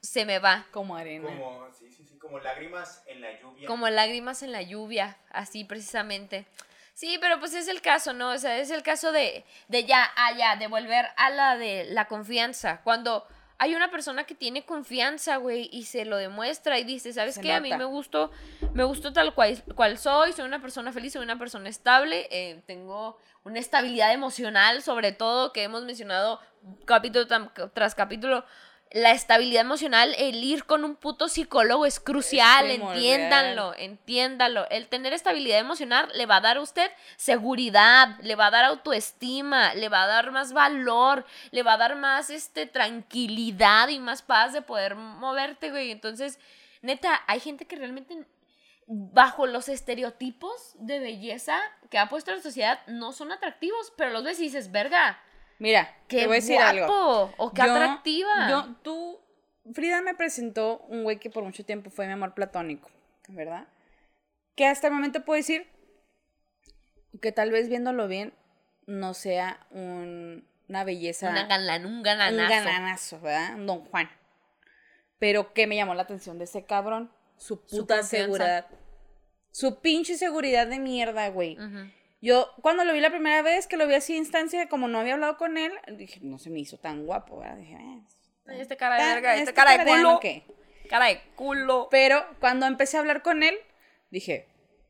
[0.00, 0.66] se me va.
[0.72, 1.28] Como arena.
[1.28, 3.66] Como, sí, sí, sí, como lágrimas en la lluvia.
[3.66, 6.46] Como lágrimas en la lluvia, así precisamente.
[6.94, 8.30] Sí, pero pues es el caso, ¿no?
[8.30, 11.84] O sea, es el caso de, de ya, ah, ya, de volver a la de
[11.90, 12.80] la confianza.
[12.82, 13.26] Cuando
[13.58, 17.40] hay una persona que tiene confianza, güey, y se lo demuestra y dice, ¿sabes Se
[17.40, 17.52] qué?
[17.52, 18.30] A mí me gustó,
[18.74, 22.62] me gustó tal cual, cual soy, soy una persona feliz, soy una persona estable, eh,
[22.66, 26.40] tengo una estabilidad emocional, sobre todo, que hemos mencionado
[26.84, 27.26] capítulo
[27.72, 28.44] tras capítulo.
[28.92, 34.68] La estabilidad emocional, el ir con un puto psicólogo es crucial, entiéndanlo, entiéndalo.
[34.70, 38.64] El tener estabilidad emocional le va a dar a usted seguridad, le va a dar
[38.64, 43.98] autoestima, le va a dar más valor, le va a dar más este tranquilidad y
[43.98, 45.90] más paz de poder moverte, güey.
[45.90, 46.38] Entonces,
[46.80, 48.24] neta, hay gente que realmente
[48.86, 54.22] bajo los estereotipos de belleza que ha puesto la sociedad no son atractivos, pero los
[54.22, 55.20] ves y dices, "Verga,
[55.58, 57.34] Mira, qué te voy a decir guapo algo.
[57.38, 59.20] o qué Yo- atractiva." Yo, tú,
[59.72, 62.88] Frida me presentó un güey que por mucho tiempo fue mi amor platónico,
[63.28, 63.66] ¿verdad?
[64.54, 65.66] Que hasta el momento puedo decir
[67.20, 68.32] que tal vez viéndolo bien
[68.86, 72.48] no sea un- una belleza, Una galan- un un gananazo.
[72.64, 73.54] gananazo, ¿verdad?
[73.56, 74.08] Un Don Juan.
[75.18, 78.66] Pero que me llamó la atención de ese cabrón, su puta seguridad.
[79.50, 81.58] Su pinche seguridad de mierda, güey.
[81.58, 81.90] Ujú.
[82.26, 85.14] Yo, cuando lo vi la primera vez, que lo vi así instancia, como no había
[85.14, 87.56] hablado con él, dije, no se me hizo tan guapo, ¿verdad?
[87.56, 90.18] Dije, eh, Este cara de verga, este este cara de culo.
[90.20, 90.42] ¿qué?
[90.90, 91.88] Cara de culo.
[91.90, 93.54] Pero cuando empecé a hablar con él,
[94.10, 94.48] dije,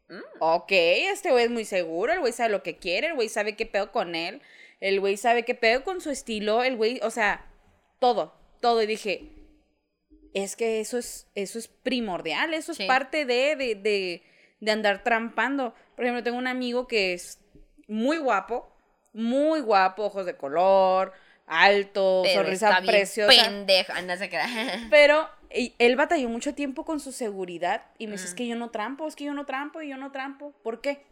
[0.09, 0.20] Mm.
[0.38, 3.57] ok, este güey es muy seguro, el güey sabe lo que quiere, el güey sabe
[3.57, 4.40] qué pedo con él,
[4.81, 7.44] el güey sabe qué pedo con su estilo, el güey, o sea,
[7.99, 8.83] todo, todo.
[8.83, 9.33] Y dije,
[10.33, 12.87] es que eso es, eso es primordial, eso es Sí.
[12.87, 14.22] parte de, de, de,
[14.61, 15.75] de andar trampando.
[15.97, 17.41] Por ejemplo, tengo un amigo que es
[17.89, 18.71] muy guapo,
[19.13, 21.13] muy guapo, ojos de color,
[21.47, 23.43] alto, Pero sonrisa está bien preciosa.
[23.45, 24.47] pendeja, no se crea.
[24.91, 28.37] Pero él batalló mucho tiempo con su seguridad y me dice, es Mm.
[28.37, 30.53] que yo no trampo, es que yo no trampo y yo no trampo.
[30.63, 31.03] ¿Por qué?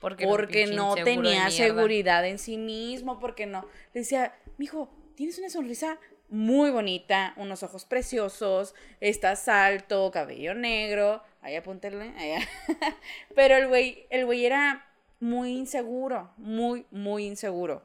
[0.00, 3.62] Porque, Porque no tenía seguridad en sí mismo, porque no.
[3.92, 11.22] Le decía, mijo, tienes una sonrisa muy bonita, unos ojos preciosos, estás alto, cabello negro,
[11.42, 12.48] ahí apúntenle, allá.
[13.34, 14.86] Pero el güey, el güey era
[15.20, 17.82] muy inseguro, muy, muy inseguro.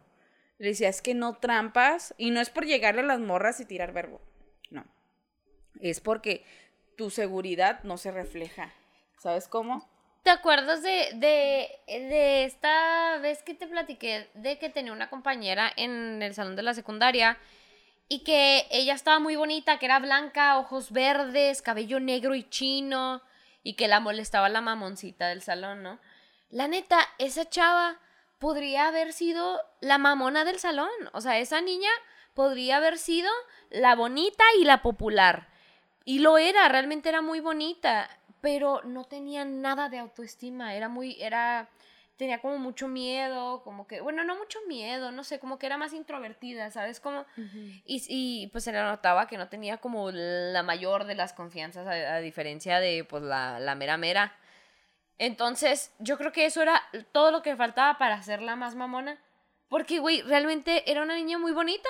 [0.60, 3.66] Le decía, es que no trampas, y no es por llegarle a las morras y
[3.66, 4.22] tirar verbo,
[4.72, 4.86] no.
[5.80, 6.46] Es porque
[6.96, 8.74] tu seguridad no se refleja.
[9.20, 9.88] ¿Sabes cómo?
[10.24, 15.72] ¿Te acuerdas de, de, de esta vez que te platiqué de que tenía una compañera
[15.76, 17.38] en el salón de la secundaria
[18.10, 23.22] y que ella estaba muy bonita, que era blanca, ojos verdes, cabello negro y chino
[23.64, 26.00] y que la molestaba la mamoncita del salón, ¿no?
[26.50, 28.00] La neta, esa chava
[28.40, 31.90] podría haber sido la mamona del salón, o sea, esa niña
[32.34, 33.32] podría haber sido
[33.70, 35.50] la bonita y la popular.
[36.06, 38.10] Y lo era, realmente era muy bonita,
[38.42, 41.68] pero no tenía nada de autoestima, era muy, era,
[42.18, 45.78] tenía como mucho miedo, como que, bueno, no mucho miedo, no sé, como que era
[45.78, 47.00] más introvertida, ¿sabes?
[47.00, 47.26] Como,
[47.86, 51.86] y, y pues se le notaba que no tenía como la mayor de las confianzas,
[51.88, 54.36] a, a diferencia de pues la, la mera mera.
[55.20, 59.20] Entonces, yo creo que eso era todo lo que faltaba para hacerla más mamona.
[59.70, 61.90] Porque, güey, realmente era una niña muy bonita.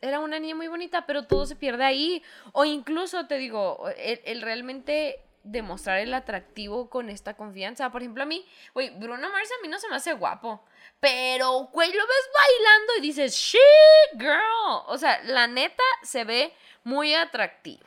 [0.00, 2.22] Era una niña muy bonita, pero todo se pierde ahí.
[2.52, 7.90] O incluso, te digo, el, el realmente demostrar el atractivo con esta confianza.
[7.90, 10.62] Por ejemplo, a mí, güey, Bruno Mars a mí no se me hace guapo.
[11.00, 14.82] Pero, güey, lo ves bailando y dices, shit, girl.
[14.86, 16.52] O sea, la neta se ve
[16.84, 17.86] muy atractivo.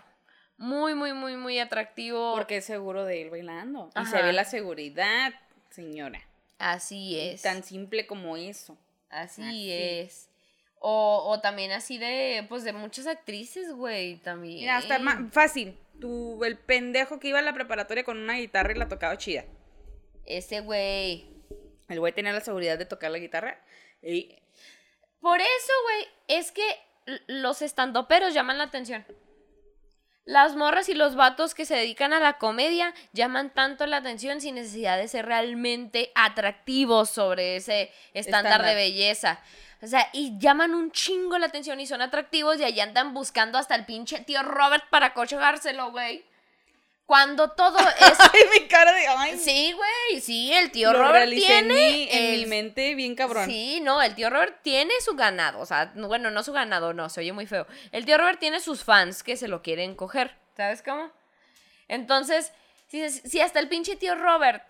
[0.58, 2.34] Muy, muy, muy, muy atractivo.
[2.36, 3.90] Porque es seguro de él bailando.
[4.00, 5.34] Y se ve la seguridad,
[5.70, 6.22] señora.
[6.60, 7.42] Así es.
[7.42, 8.78] Tan simple como eso.
[9.10, 9.72] Así, Así.
[9.72, 10.30] es.
[10.80, 14.62] O, o también así de, pues de muchas actrices, güey, también.
[14.62, 15.00] Mira, hasta
[15.32, 15.78] fácil.
[16.02, 19.46] Tú, el pendejo que iba a la preparatoria con una guitarra y la tocaba chida.
[20.26, 21.26] Ese güey.
[21.88, 23.64] El güey tenía la seguridad de tocar la guitarra.
[24.02, 24.36] Y
[25.22, 26.64] Por eso, güey, es que
[27.28, 29.06] los estandoperos llaman la atención.
[30.24, 34.40] Las morras y los vatos que se dedican a la comedia llaman tanto la atención
[34.40, 38.66] sin necesidad de ser realmente atractivos sobre ese estándar, Estándar.
[38.66, 39.42] de belleza.
[39.84, 43.58] O sea, y llaman un chingo la atención y son atractivos y ahí andan buscando
[43.58, 46.24] hasta el pinche tío Robert para cochegárselo, güey.
[47.08, 48.20] Cuando todo es...
[48.20, 49.08] Ay, mi cara de.
[49.08, 51.74] Ay, Sí, güey, sí, el tío lo Robert en tiene...
[51.74, 53.48] mi, en mi mente bien cabrón.
[53.48, 55.60] Sí, no, el tío Robert tiene su ganado.
[55.60, 57.68] O sea, no- bueno, no su ganado, no, se oye muy feo.
[57.92, 60.38] El tío Robert tiene sus fans que se lo quieren coger.
[60.56, 61.12] ¿Sabes cómo?
[61.90, 62.54] Entonces,
[62.88, 64.64] si, si hasta el pinche tío Robert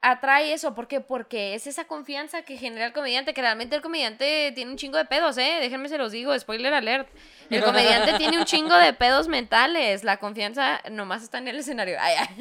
[0.00, 1.00] atrae eso, ¿por qué?
[1.00, 4.96] Porque es esa confianza que genera el comediante, que realmente el comediante tiene un chingo
[4.96, 5.58] de pedos, ¿eh?
[5.60, 7.08] Déjenme se los digo, spoiler alert.
[7.50, 10.04] El comediante tiene un chingo de pedos mentales.
[10.04, 11.98] La confianza nomás está en el escenario.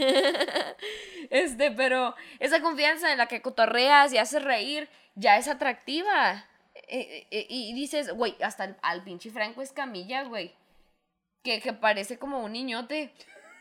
[1.29, 6.45] Este, pero esa confianza en la que cotorreas y haces reír ya es atractiva.
[6.87, 10.53] Eh, eh, y dices, güey, hasta el- al pinche Franco Escamilla, güey.
[11.43, 13.11] Que, que parece como un niñote.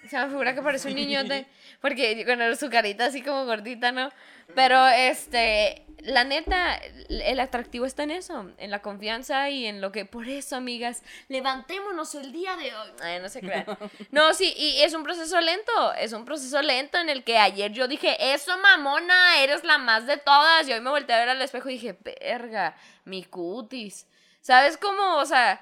[0.09, 1.47] Se me figura que parece un niñote.
[1.81, 4.11] Porque con su carita así como gordita, ¿no?
[4.55, 9.81] Pero, este, la neta, el el atractivo está en eso, en la confianza y en
[9.81, 12.91] lo que, por eso, amigas, levantémonos el día de hoy.
[13.03, 13.67] Ay, no se crean.
[14.11, 17.73] No, sí, y es un proceso lento, es un proceso lento en el que ayer
[17.73, 20.69] yo dije, eso mamona, eres la más de todas.
[20.69, 24.07] Y hoy me volteé a ver al espejo y dije, verga, mi cutis.
[24.41, 25.17] ¿Sabes cómo?
[25.17, 25.61] O sea,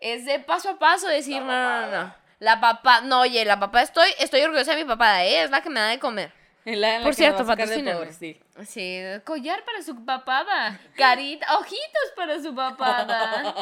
[0.00, 2.27] es de paso a paso decir, no, no, no, no.
[2.38, 5.42] La papá, no, oye, la papá estoy, estoy orgullosa de mi papá, ¿eh?
[5.42, 6.32] es la que me da de comer.
[6.64, 8.38] Es la- la Por cierto, pobre, sí.
[8.66, 13.54] Sí, collar para su papada, carita, ojitos para su papada.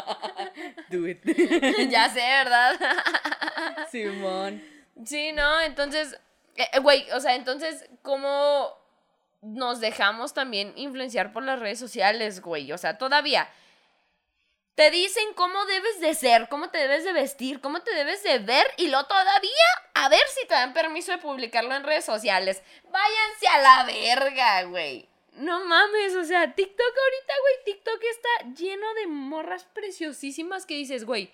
[0.91, 1.23] Do it.
[1.91, 2.75] ya sé, ¿verdad?
[3.91, 4.63] Simón.
[5.05, 6.19] sí, no, entonces,
[6.57, 8.71] eh, eh, güey, o sea, entonces, ¿cómo
[9.43, 12.73] nos dejamos también influenciar por las redes sociales, güey?
[12.73, 13.49] O sea, todavía
[14.77, 18.39] te dicen cómo debes de ser, cómo te debes de vestir, cómo te debes de
[18.41, 19.51] ver y luego todavía
[19.95, 22.63] a ver si te dan permiso de publicarlo en redes sociales.
[22.85, 25.09] Váyanse a la verga, güey.
[25.33, 31.07] No mames, o sea, TikTok ahorita, güey, TikTok está lleno de morras preciosísimas que dices,
[31.07, 31.33] güey,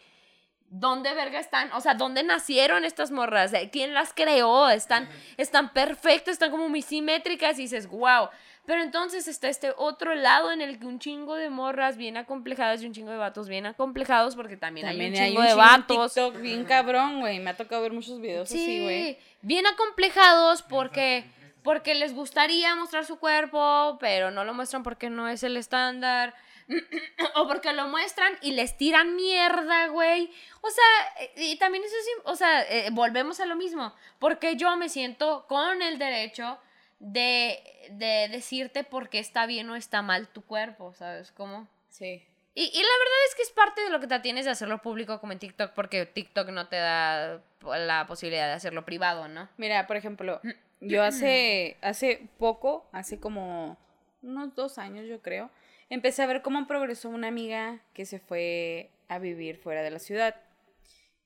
[0.68, 1.72] ¿dónde verga están?
[1.72, 3.52] O sea, ¿dónde nacieron estas morras?
[3.72, 4.70] ¿Quién las creó?
[4.70, 8.28] Están, están perfectas, están como muy simétricas y dices, wow.
[8.64, 12.80] Pero entonces está este otro lado en el que un chingo de morras bien acomplejadas
[12.82, 15.46] y un chingo de vatos bien acomplejados porque también, También hay un hay chingo un
[15.46, 16.14] de chingo vatos.
[16.14, 17.40] TikTok bien cabrón, güey.
[17.40, 19.18] Me ha tocado ver muchos videos así, güey.
[19.40, 21.24] bien acomplejados porque,
[21.64, 26.34] porque les gustaría mostrar su cuerpo, pero no lo muestran porque no es el estándar.
[27.34, 30.30] o porque lo muestran y les tiran mierda, güey.
[30.60, 33.92] O sea, y también eso es, o sea, eh, volvemos a lo mismo.
[34.20, 36.58] Porque yo me siento con el derecho
[37.02, 37.58] de,
[37.90, 41.32] de decirte por qué está bien o está mal tu cuerpo, ¿sabes?
[41.32, 41.68] cómo?
[41.90, 42.22] Sí.
[42.54, 44.80] Y, y la verdad es que es parte de lo que te tienes de hacerlo
[44.80, 49.48] público como en TikTok, porque TikTok no te da la posibilidad de hacerlo privado, ¿no?
[49.56, 50.40] Mira, por ejemplo,
[50.80, 53.76] yo hace, hace poco, hace como
[54.22, 55.50] unos dos años, yo creo,
[55.90, 59.98] empecé a ver cómo progresó una amiga que se fue a vivir fuera de la
[59.98, 60.36] ciudad.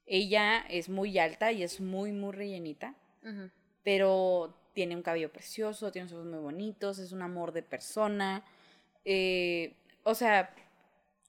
[0.06, 2.94] Ella es muy alta y es muy, muy rellenita,
[3.82, 8.44] pero tiene un cabello precioso, tiene unos ojos muy bonitos, es un amor de persona.
[9.06, 10.54] eh, o sea,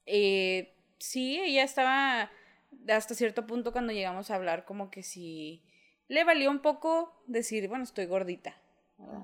[0.05, 2.29] eh, sí, ella estaba
[2.89, 5.63] hasta cierto punto cuando llegamos a hablar como que sí
[6.09, 8.55] le valió un poco decir, bueno, estoy gordita.
[8.97, 9.23] ¿verdad?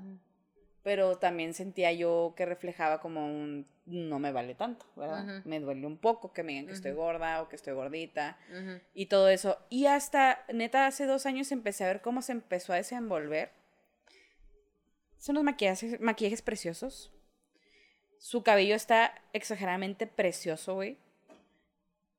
[0.84, 5.26] Pero también sentía yo que reflejaba como un no me vale tanto, ¿verdad?
[5.46, 8.38] Me duele un poco que me digan que estoy gorda o que estoy gordita
[8.94, 9.58] y todo eso.
[9.70, 13.52] Y hasta, neta, hace dos años empecé a ver cómo se empezó a desenvolver.
[15.24, 17.10] Son los maquillajes, maquillajes preciosos.
[18.20, 20.98] Su cabello está exageradamente precioso, güey.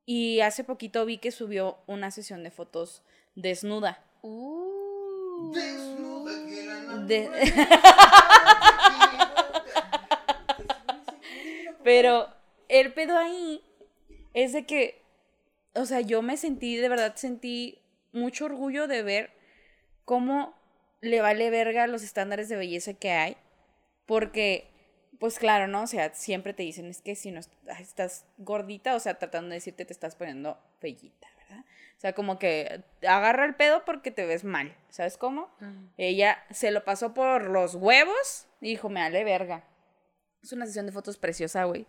[0.06, 3.02] Y hace poquito vi que subió una sesión de fotos
[3.34, 4.02] desnuda.
[4.22, 5.52] Uh.
[5.52, 7.30] Desnuda que la De-
[11.82, 12.28] Pero Pero
[12.68, 13.62] el pedo ahí
[14.32, 15.02] es de que,
[15.74, 19.30] o sea, yo me sentí, de verdad sentí mucho orgullo de ver
[20.06, 20.54] cómo
[21.04, 23.36] le vale verga los estándares de belleza que hay.
[24.06, 24.70] Porque,
[25.18, 25.82] pues claro, ¿no?
[25.82, 27.40] O sea, siempre te dicen, es que si no
[27.78, 31.64] estás gordita, o sea, tratando de decirte te estás poniendo bellita, ¿verdad?
[31.96, 35.50] O sea, como que agarra el pedo porque te ves mal, ¿sabes cómo?
[35.96, 39.64] Ella se lo pasó por los huevos y dijo, me vale verga.
[40.42, 41.86] Es una sesión de fotos preciosa, güey.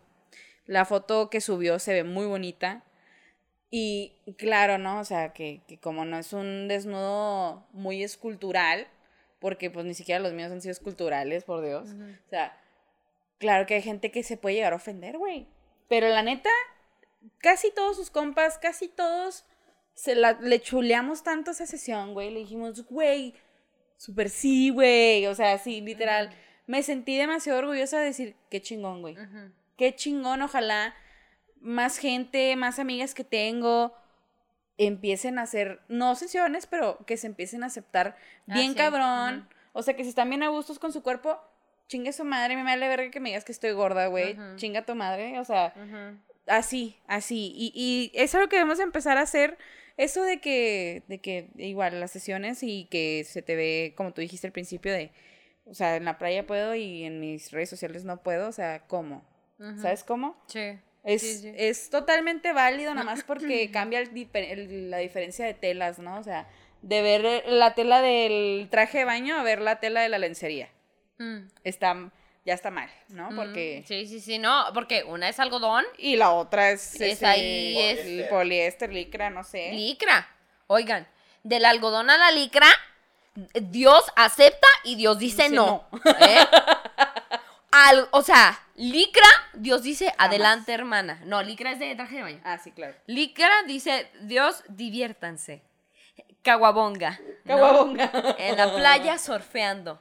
[0.65, 2.83] La foto que subió se ve muy bonita.
[3.69, 4.99] Y claro, ¿no?
[4.99, 8.87] O sea, que, que como no es un desnudo muy escultural,
[9.39, 11.89] porque pues ni siquiera los míos han sido esculturales, por Dios.
[11.91, 12.57] O sea,
[13.37, 15.47] claro que hay gente que se puede llegar a ofender, güey.
[15.87, 16.49] Pero la neta,
[17.39, 19.45] casi todos sus compas, casi todos,
[19.93, 22.31] se la, le chuleamos tanto esa sesión, güey.
[22.31, 23.35] Le dijimos, güey,
[23.97, 25.27] súper sí, güey.
[25.27, 26.31] O sea, sí, literal.
[26.67, 29.15] Me sentí demasiado orgullosa de decir, qué chingón, güey.
[29.77, 30.95] Qué chingón, ojalá
[31.59, 33.93] más gente, más amigas que tengo
[34.77, 39.47] empiecen a hacer, no sesiones, pero que se empiecen a aceptar bien sí, cabrón.
[39.73, 41.39] O sea, que si están bien a gustos con su cuerpo,
[41.87, 44.37] chingue su madre, me vale verga que me digas que estoy gorda, güey.
[44.55, 45.73] Chinga tu madre, o sea,
[46.47, 47.53] así, así.
[47.55, 49.57] Y, y es algo que debemos empezar a hacer.
[49.97, 54.19] Eso de que, de que igual las sesiones y que se te ve, como tú
[54.19, 55.11] dijiste al principio, de,
[55.65, 58.85] o sea, en la playa puedo y en mis redes sociales no puedo, o sea,
[58.87, 59.23] ¿cómo?
[59.81, 60.35] ¿Sabes cómo?
[60.47, 60.77] Sí.
[61.05, 61.51] Es, Sí, sí.
[61.55, 66.17] es totalmente válido, nada más porque cambia el difer- el- la diferencia de telas, ¿no?
[66.19, 66.47] O sea,
[66.81, 70.17] de ver eh, la tela del traje de baño a ver la tela de la
[70.17, 70.69] lencería.
[71.19, 71.47] Mm.
[71.63, 72.11] Está,
[72.43, 73.31] ya está mal, ¿no?
[73.31, 73.83] Mm, Porque...
[73.87, 76.95] Sí, sí, sí, no, porque una es algodón, Y la otra es...
[76.95, 79.71] Es ese- ahí, es- el poliéster, licra, no sé.
[79.73, 80.27] licra.
[80.67, 81.07] Oigan,
[81.43, 82.67] del algodón a la licra,
[83.53, 85.87] Dios acepta y Dios dice Dice no.
[86.19, 86.37] ¿eh?
[87.75, 91.19] Al- o sea, licra, Dios dice adelante, hermana.
[91.25, 92.41] No, licra es de traje de baño.
[92.45, 92.95] Ah, sí, claro.
[93.07, 95.61] Licra dice, Dios, diviértanse.
[96.41, 97.19] Caguabonga.
[97.43, 97.55] ¿no?
[97.55, 98.11] Caguabonga.
[98.37, 99.99] En la playa surfeando.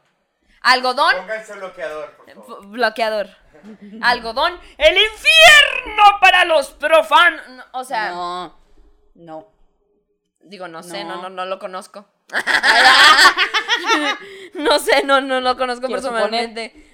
[0.61, 2.67] Algodón, Pónganse bloqueador, por favor.
[2.69, 3.29] bloqueador.
[4.03, 7.41] Algodón, el infierno para los profanos.
[7.49, 8.59] No, O sea, No,
[9.15, 9.49] no.
[10.41, 11.23] digo, no sé, no, No.
[11.23, 12.07] no, no lo conozco.
[14.55, 16.94] no sé, no, no lo conozco Quiero personalmente.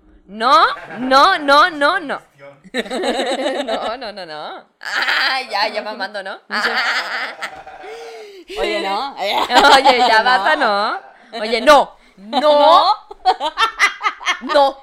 [0.31, 0.65] No,
[0.97, 2.21] no, no, no, no.
[3.65, 4.65] No, no, no, no.
[4.79, 6.39] Ah, ya, ya mamando, ¿no?
[8.57, 9.13] Oye, no.
[9.13, 11.01] Oye, ya basta, no.
[11.37, 11.97] Oye, no.
[12.15, 12.95] No.
[14.53, 14.77] No.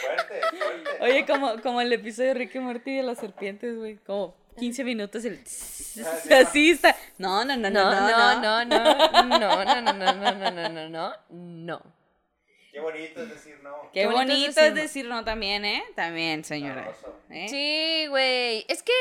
[0.00, 0.40] Fuerte.
[1.00, 3.98] Oye, como, como el episodio de Ricky Morty de las serpientes, güey.
[3.98, 5.38] Como 15 minutos el.
[5.44, 6.96] Así está.
[7.18, 7.90] No, no, no, no.
[7.90, 8.84] No, no, no, no.
[9.22, 11.12] No, no, no, no, no, no, no, no.
[11.28, 11.97] No.
[12.78, 13.90] Qué bonito es decir no.
[13.92, 14.80] Qué Qué bonito es decir es no.
[14.80, 15.82] decir no también, ¿eh?
[15.96, 16.88] También, señora.
[17.28, 17.48] ¿Eh?
[17.48, 18.64] Sí, güey.
[18.68, 18.92] Es que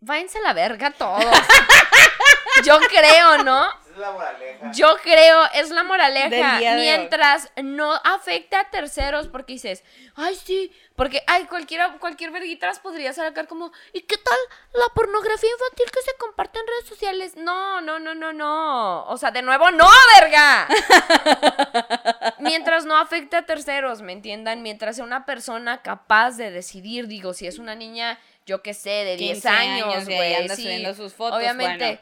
[0.00, 1.24] váyanse a la verga todos.
[2.66, 3.66] Yo creo, ¿no?
[3.92, 4.72] Es la moraleja.
[4.72, 6.58] Yo creo, es la moraleja.
[6.76, 12.78] Mientras no afecte a terceros, porque dices, ay, sí, porque, ay, cualquiera, cualquier verguita las
[12.78, 14.38] podría sacar como, ¿y qué tal
[14.72, 17.36] la pornografía infantil que se comparte en redes sociales?
[17.36, 19.04] No, no, no, no, no.
[19.04, 20.68] O sea, de nuevo, no, verga.
[22.38, 24.62] Mientras no afecte a terceros, ¿me entiendan?
[24.62, 28.90] Mientras sea una persona capaz de decidir, digo, si es una niña, yo qué sé,
[28.90, 32.00] de 10 15 años, güey, anda sí, subiendo sus fotos, Obviamente.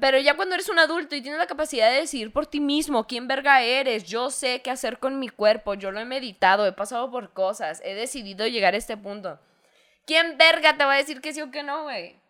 [0.00, 3.06] Pero ya cuando eres un adulto y tienes la capacidad de decidir por ti mismo
[3.06, 6.72] quién verga eres, yo sé qué hacer con mi cuerpo, yo lo he meditado, he
[6.72, 9.40] pasado por cosas, he decidido llegar a este punto.
[10.06, 12.21] ¿Quién verga te va a decir que sí o que no, güey?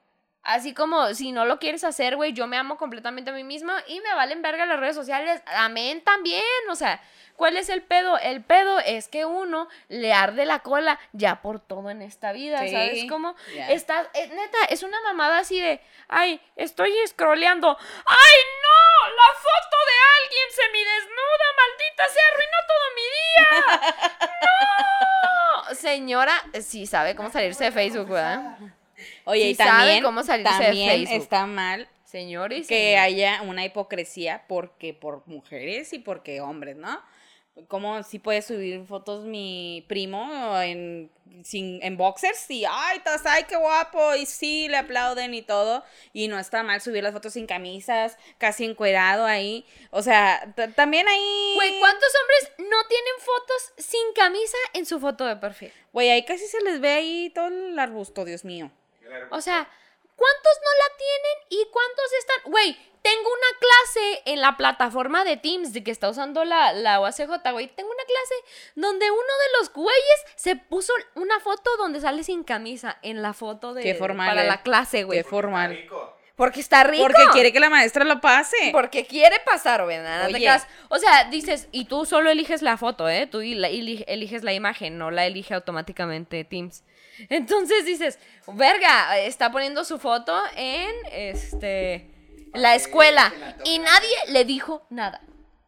[0.45, 3.77] Así como si no lo quieres hacer, güey, yo me amo completamente a mí misma
[3.87, 5.41] y me valen verga las redes sociales.
[5.47, 6.43] Amén también.
[6.69, 7.01] O sea,
[7.37, 8.19] ¿cuál es el pedo?
[8.19, 12.59] El pedo es que uno le arde la cola ya por todo en esta vida,
[12.63, 13.37] Sí, ¿sabes cómo?
[13.55, 13.71] ya.
[13.71, 17.69] Está, eh, neta, es una mamada así de, ay, estoy scrolleando.
[17.79, 19.13] ¡Ay, no!
[19.15, 23.07] La foto de alguien semidesnuda, maldita sea, arruinó todo mi
[23.93, 24.29] día.
[25.69, 25.75] ¡No!
[25.77, 28.59] Señora, sí sabe cómo salirse de Facebook, ¿verdad?
[29.25, 31.23] Oye, Sí y sabe también, cómo salirse de también Facebook.
[31.23, 32.69] está mal Señores.
[32.69, 37.01] que haya una hipocresía porque por mujeres y porque hombres, ¿no?
[37.69, 41.11] Como si puede subir fotos mi primo en,
[41.43, 45.85] sin, en boxers y, ay, estás, ay, qué guapo, y sí, le aplauden y todo,
[46.15, 51.07] y no está mal subir las fotos sin camisas, casi encuerado ahí, o sea, también
[51.09, 51.53] ahí...
[51.57, 55.73] Güey, ¿cuántos hombres no tienen fotos sin camisa en su foto de perfil?
[55.93, 58.71] Güey, ahí casi se les ve ahí todo el arbusto, Dios mío.
[59.31, 59.69] O sea,
[60.17, 62.51] ¿cuántos no la tienen y cuántos están?
[62.53, 67.01] Güey, tengo una clase en la plataforma de Teams de que está usando la, la
[67.01, 67.67] UACJ, güey.
[67.69, 68.35] Tengo una clase
[68.77, 73.33] donde uno de los güeyes se puso una foto donde sale sin camisa en la
[73.33, 74.47] foto de Qué formal, para eh.
[74.49, 75.19] la clase, güey.
[75.19, 75.71] Qué formal.
[75.71, 76.17] Rico.
[76.37, 77.03] Porque está rico.
[77.03, 78.71] Porque quiere que la maestra lo pase.
[78.73, 80.49] Porque quiere pasar, te Oye.
[80.89, 83.27] O sea, dices, y tú solo eliges la foto, ¿eh?
[83.27, 86.85] Tú y la- eli- eliges la imagen, no la elige automáticamente Teams.
[87.29, 92.09] Entonces dices, verga, está poniendo su foto en este
[92.55, 93.33] la escuela
[93.65, 95.23] y nadie le dijo nada.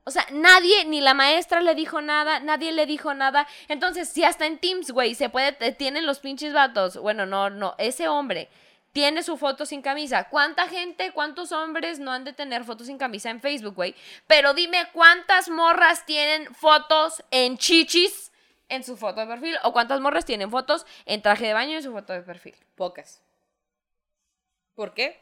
[0.07, 3.49] O sea, nadie, ni la maestra le dijo nada, nadie le dijo nada.
[3.69, 6.99] Entonces, si hasta en Teams, güey, se puede, tienen los pinches vatos.
[6.99, 8.51] Bueno, no, no, ese hombre
[8.93, 10.29] tiene su foto sin camisa.
[10.29, 13.95] ¿Cuánta gente, cuántos hombres no han de tener fotos sin camisa en Facebook, güey?
[14.27, 18.31] Pero dime cuántas morras tienen fotos en chichis
[18.69, 21.83] en su foto de perfil o cuántas morras tienen fotos en traje de baño en
[21.83, 22.55] su foto de perfil.
[22.75, 23.23] Pocas.
[24.75, 25.21] ¿Por qué?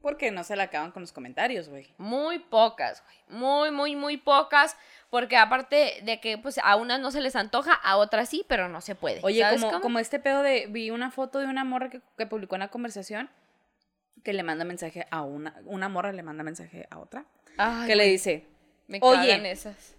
[0.00, 1.92] Porque no se la acaban con los comentarios, güey.
[1.98, 3.40] Muy pocas, güey.
[3.40, 4.76] Muy, muy, muy pocas.
[5.10, 8.68] Porque aparte de que pues a unas no se les antoja, a otras sí, pero
[8.68, 9.20] no se puede.
[9.24, 10.66] Oye, ¿Sabes como, como este pedo de.
[10.68, 13.30] Vi una foto de una morra que, que publicó una conversación
[14.22, 15.60] que le manda mensaje a una.
[15.64, 17.24] Una morra le manda mensaje a otra.
[17.56, 18.46] Ay, que le dice.
[18.86, 19.95] me "Oye, esas.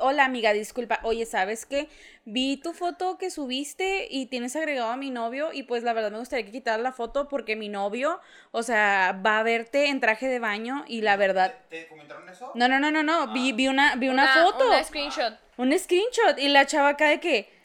[0.00, 1.00] Hola amiga, disculpa.
[1.02, 1.88] Oye, ¿sabes qué?
[2.24, 6.10] Vi tu foto que subiste y tienes agregado a mi novio y pues la verdad
[6.10, 8.20] me gustaría que quitaras la foto porque mi novio,
[8.50, 11.54] o sea, va a verte en traje de baño y la verdad...
[11.68, 12.52] ¿Te, te comentaron eso?
[12.54, 13.32] No, no, no, no, no.
[13.32, 14.66] Vi, vi una, vi una, foto.
[14.66, 15.34] Una screenshot.
[15.56, 16.38] Un screenshot.
[16.38, 17.56] Y la chava acá de que...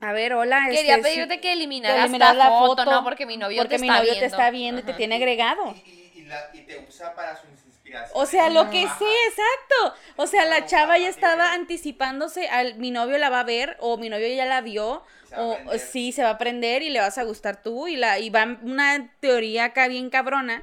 [0.00, 0.66] A ver, hola.
[0.70, 3.80] Quería este, sí, pedirte que eliminaras eliminar la, foto, no, porque mi novio porque te
[3.80, 4.20] mi está novio viendo.
[4.20, 5.74] te está viendo y te tiene agregado.
[5.84, 7.67] Y, y- y la- y te usa para inspiraciones.
[8.14, 8.86] O sea, lo que sé,
[9.28, 9.98] exacto.
[10.16, 13.96] O sea, la chava ya estaba anticipándose al mi novio la va a ver o
[13.96, 15.02] mi novio ya la vio
[15.36, 18.30] o sí se va a aprender y le vas a gustar tú y la y
[18.30, 20.62] va una teoría acá bien cabrona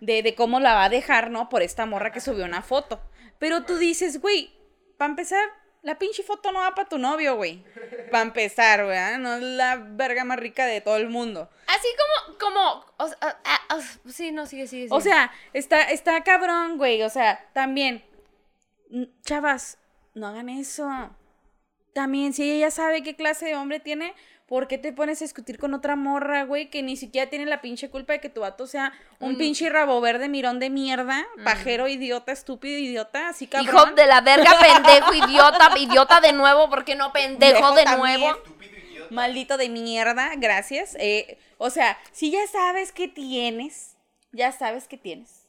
[0.00, 1.48] de, de cómo la va a dejar, ¿no?
[1.48, 3.00] Por esta morra que subió una foto.
[3.38, 4.52] Pero tú dices, güey,
[4.96, 5.44] para empezar,
[5.82, 7.64] la pinche foto no va para tu novio, güey.
[8.10, 9.18] Para empezar, güey, ¿ah?
[9.18, 11.48] no es la verga más rica de todo el mundo.
[11.66, 11.88] Así
[12.28, 15.12] como, como, o sí, no, sigue, sigue, O sigue.
[15.12, 17.02] sea, está, está cabrón, güey.
[17.02, 18.04] O sea, también,
[19.24, 19.78] chavas,
[20.14, 20.88] no hagan eso.
[21.96, 24.12] También, si ella ya sabe qué clase de hombre tiene,
[24.44, 26.68] ¿por qué te pones a discutir con otra morra, güey?
[26.68, 29.38] Que ni siquiera tiene la pinche culpa de que tu vato sea un Mm.
[29.38, 33.74] pinche rabo verde mirón de mierda, pajero, idiota, estúpido, idiota, así cabrón.
[33.74, 38.20] Hijo de la verga, pendejo, idiota, idiota de nuevo, ¿por qué no pendejo de también.
[38.20, 38.38] nuevo?
[39.08, 40.96] Maldito de mierda, gracias.
[41.00, 43.96] Eh, o sea, si ya sabes que tienes,
[44.32, 45.46] ya sabes que tienes.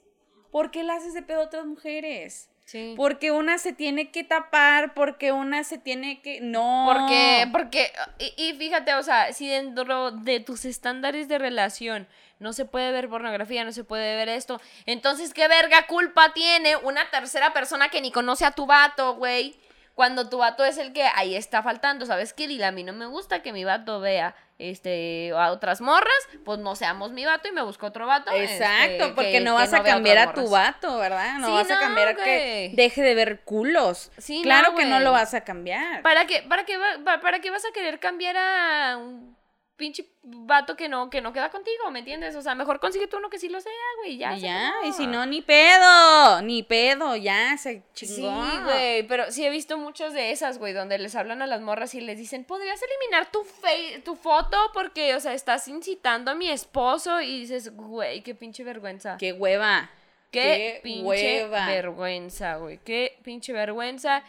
[0.50, 2.48] ¿Por qué la haces de pedo a otras mujeres?
[2.68, 2.96] Sí.
[2.98, 6.42] Porque una se tiene que tapar, porque una se tiene que.
[6.42, 6.84] No.
[6.86, 12.10] Porque, porque, y, y fíjate, o sea, si dentro de tus estándares de relación
[12.40, 16.76] no se puede ver pornografía, no se puede ver esto, entonces, ¿qué verga culpa tiene
[16.76, 19.56] una tercera persona que ni conoce a tu vato, güey?
[19.96, 22.50] Cuando tu vato es el que ahí está faltando, ¿sabes qué?
[22.50, 26.10] Dile, a mí no me gusta que mi vato vea este a otras morras,
[26.44, 28.32] pues no seamos mi vato y me busco otro vato.
[28.32, 31.38] Exacto, este, porque que- no vas a cambiar a tu vato, ¿verdad?
[31.40, 32.76] No Sí, vas a cambiar a que güey.
[32.76, 34.12] deje de ver culos.
[34.18, 35.04] Sí, claro no, que no güey.
[35.04, 36.02] lo vas a cambiar.
[36.02, 39.37] ¿Para qué, para, qué, va- pa- ¿Para qué vas a querer cambiar a un
[39.78, 42.36] pinche vato que no, que no queda contigo, ¿me entiendes?
[42.36, 44.36] O sea, mejor consigue tú uno que sí lo sea, güey, ya.
[44.36, 48.64] y ya, y si no, ni pedo, ni pedo, ya se Sí, chingó.
[48.64, 51.94] güey, pero sí he visto muchas de esas, güey, donde les hablan a las morras
[51.96, 54.58] y les dicen, ¿podrías eliminar tu, fe tu foto?
[54.74, 59.18] Porque, o sea, estás incitando a mi esposo y dices, güey, qué pinche vergüenza.
[59.20, 59.90] Qué hueva.
[60.32, 61.68] Qué, qué pinche hueva.
[61.68, 62.80] vergüenza, güey.
[62.84, 64.24] Qué pinche vergüenza.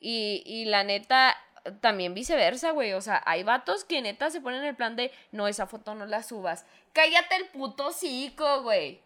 [0.00, 1.36] Y, y la neta,
[1.80, 2.92] también viceversa, güey.
[2.92, 5.94] O sea, hay vatos que neta se ponen en el plan de, no, esa foto
[5.94, 6.64] no la subas.
[6.92, 9.00] Cállate el puto hocico, güey.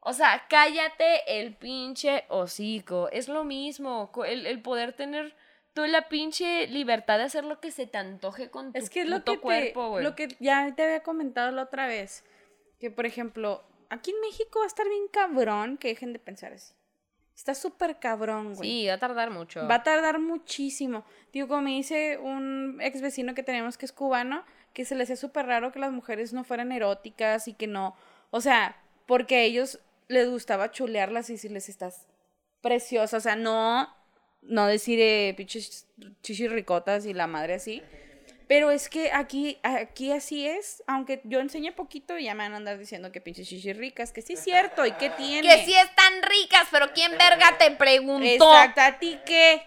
[0.00, 3.08] O sea, cállate el pinche hocico.
[3.10, 4.10] Es lo mismo.
[4.26, 5.34] El, el poder tener
[5.74, 9.02] tú la pinche libertad de hacer lo que se te antoje con tu Es que
[9.02, 10.04] es lo puto que, cuerpo, güey.
[10.04, 12.24] lo que ya te había comentado la otra vez.
[12.80, 16.52] Que, por ejemplo, aquí en México va a estar bien cabrón que dejen de pensar
[16.52, 16.74] así.
[17.38, 18.68] Está súper cabrón, güey.
[18.68, 19.64] Sí, va a tardar mucho.
[19.68, 21.04] Va a tardar muchísimo.
[21.32, 24.42] Digo, como me dice un ex vecino que tenemos que es cubano,
[24.74, 27.94] que se le hacía súper raro que las mujeres no fueran eróticas y que no.
[28.32, 28.76] O sea,
[29.06, 29.78] porque a ellos
[30.08, 32.08] les gustaba chulearlas y decirles estás
[32.60, 33.18] preciosa.
[33.18, 33.88] O sea, no,
[34.42, 35.36] no decir eh,
[36.22, 37.84] chichirricotas y la madre así.
[38.48, 42.56] Pero es que aquí, aquí así es, aunque yo enseñe poquito, ya me van a
[42.56, 45.46] andar diciendo que pinches chichirricas, que sí es cierto, y que tiene.
[45.46, 48.24] Que sí están ricas, pero ¿quién verga te preguntó?
[48.24, 49.62] Exacto, ¿a ti qué?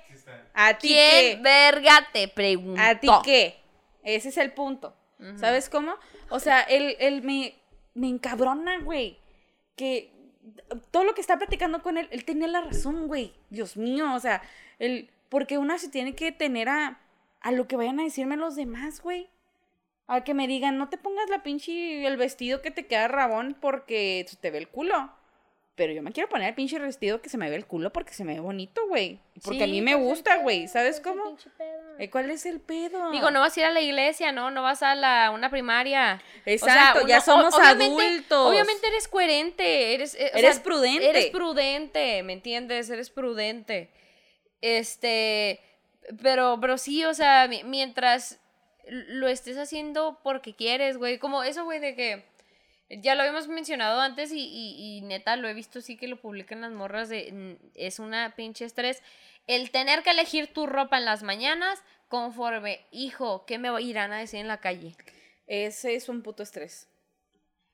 [0.56, 1.10] ¿A ti qué?
[1.30, 2.82] ¿Quién verga te preguntó?
[2.82, 3.60] ¿A ti qué?
[4.04, 4.98] Ese es el punto.
[5.36, 5.94] ¿Sabes cómo?
[6.30, 7.54] O sea, él, él me,
[7.94, 9.20] me encabrona, güey.
[9.76, 10.12] Que
[10.90, 13.34] todo lo que está platicando con él, él tenía la razón, güey.
[13.52, 14.42] Dios mío, o sea,
[14.80, 17.01] él, porque una se tiene que tener a,
[17.42, 19.30] a lo que vayan a decirme los demás, güey.
[20.08, 23.58] A que me digan, no te pongas la pinche, el vestido que te queda rabón
[23.60, 25.12] porque se te ve el culo.
[25.76, 28.14] Pero yo me quiero poner el pinche vestido que se me ve el culo porque
[28.14, 29.20] se me ve bonito, güey.
[29.42, 30.68] Porque a mí me pues, gusta, güey.
[30.68, 31.38] ¿Sabes cómo?
[31.98, 33.10] Eh, ¿Cuál es el pedo?
[33.12, 34.52] Digo, no vas a ir a la iglesia, ¿no?
[34.52, 36.22] No vas a la, una primaria.
[36.46, 38.50] Exacto, ya somos obviamente- adultos.
[38.52, 40.14] Obviamente eres coherente, eres...
[40.16, 41.10] eh, o Eres sea, prudente.
[41.10, 42.90] Eres prudente, ¿me entiendes?
[42.90, 43.90] Eres prudente.
[44.60, 45.62] Este,
[46.22, 48.40] pero, pero sí, o sea, mi- mientras
[48.88, 52.26] lo estés haciendo porque quieres, güey, como eso, güey, de que
[52.90, 56.20] Ya lo habíamos mencionado antes y, y- y neta lo he visto sí que lo
[56.22, 59.02] publican las morras de mm, es una pinche estrés.
[59.48, 64.20] El tener que elegir tu ropa en las mañanas conforme, hijo, ¿qué me irán a
[64.20, 64.96] decir en la calle?
[65.48, 66.90] Ese es un puto estrés.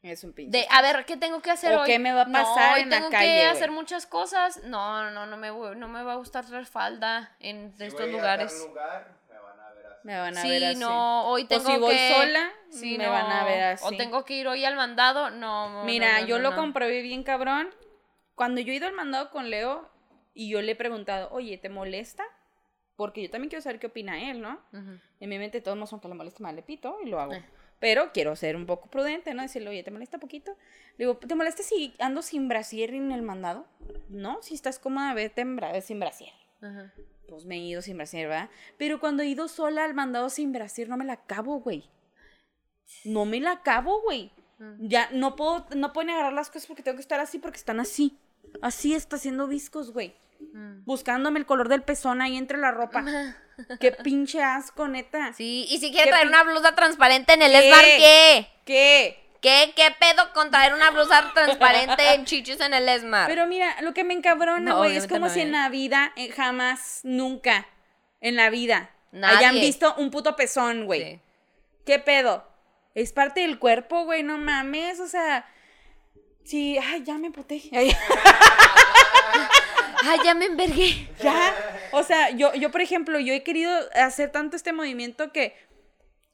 [0.03, 0.57] Es un pinche.
[0.59, 1.87] De, a ver, ¿qué tengo que hacer ¿O hoy?
[1.87, 4.61] qué me va a No, pasar hoy en la tengo calle, que hacer muchas cosas.
[4.63, 8.05] No, no, no me, voy- no me va a gustar traer falda en Si estos
[8.05, 8.53] voy a lugares.
[8.59, 9.99] tal lugar, me van a ver así.
[10.03, 10.79] Me van a Sí, ver así.
[10.79, 12.13] no, hoy O tengo si voy que...
[12.13, 13.85] sola, Sí, me no, van a ver así.
[13.85, 15.69] O tengo que ir hoy al mandado, no.
[15.69, 16.55] no, Mira, no, yo no, lo no.
[16.57, 17.69] comprobé bien cabrón.
[18.35, 19.89] Cuando yo he ido al mandado con Leo
[20.35, 22.23] y yo le he preguntado, oye, ¿te molesta?
[22.95, 24.61] Porque yo también quiero saber qué opina él, ¿no?
[24.73, 24.99] Ujú.
[25.19, 27.33] En mi mente, todos modos, aunque le moleste mal, le pito y lo hago.
[27.33, 27.43] Eh.
[27.80, 29.43] Pero quiero ser un poco prudente, ¿no?
[29.43, 30.51] Decirle, oye, ¿te molesta poquito?
[30.97, 33.67] Le digo, ¿te molesta si ando sin brasier en el mandado?
[34.09, 36.34] No, si estás cómoda, vete en bra- sin brasier.
[36.61, 36.91] Ajá.
[37.30, 38.49] Pues me he ido sin brasier, ¿verdad?
[38.78, 41.84] Pero cuando he ido sola al mandado sin brasier, no me la acabo, güey.
[43.03, 44.32] No me la acabo, güey.
[44.59, 44.88] Mm.
[44.88, 47.80] Ya no puedo, no pueden agarrar las cosas porque tengo que estar así porque están
[47.80, 48.17] así.
[48.61, 50.15] Así está haciendo viscos, güey.
[50.39, 50.85] Mm.
[50.85, 53.03] Buscándome el color del pezón ahí entre la ropa.
[53.79, 55.33] Qué pinche asco, neta.
[55.33, 57.67] Sí, y si quiere ¿Qué traer una blusa transparente en el ¿Qué?
[57.69, 58.47] Esmar, ¿qué?
[58.65, 59.27] ¿Qué?
[59.41, 59.73] ¿Qué?
[59.75, 63.27] ¿Qué pedo con traer una blusa transparente en chichis en el Esmar?
[63.27, 66.11] Pero mira, lo que me encabrona, No, güey, es como no, si en la vida,
[66.15, 67.67] eh, jamás, nunca,
[68.19, 69.38] en la vida, Nadie.
[69.38, 71.01] hayan visto un puto pezón, güey.
[71.03, 71.21] Sí.
[71.85, 72.47] ¿Qué pedo?
[72.95, 75.47] Es parte del cuerpo, güey, no mames, o sea,
[76.43, 77.61] sí, ay, ya me puté.
[80.03, 81.07] Ay, Ay, ya me envergué.
[81.21, 81.53] ya,
[81.91, 85.55] o sea, yo, yo, por ejemplo, yo he querido hacer tanto este movimiento que,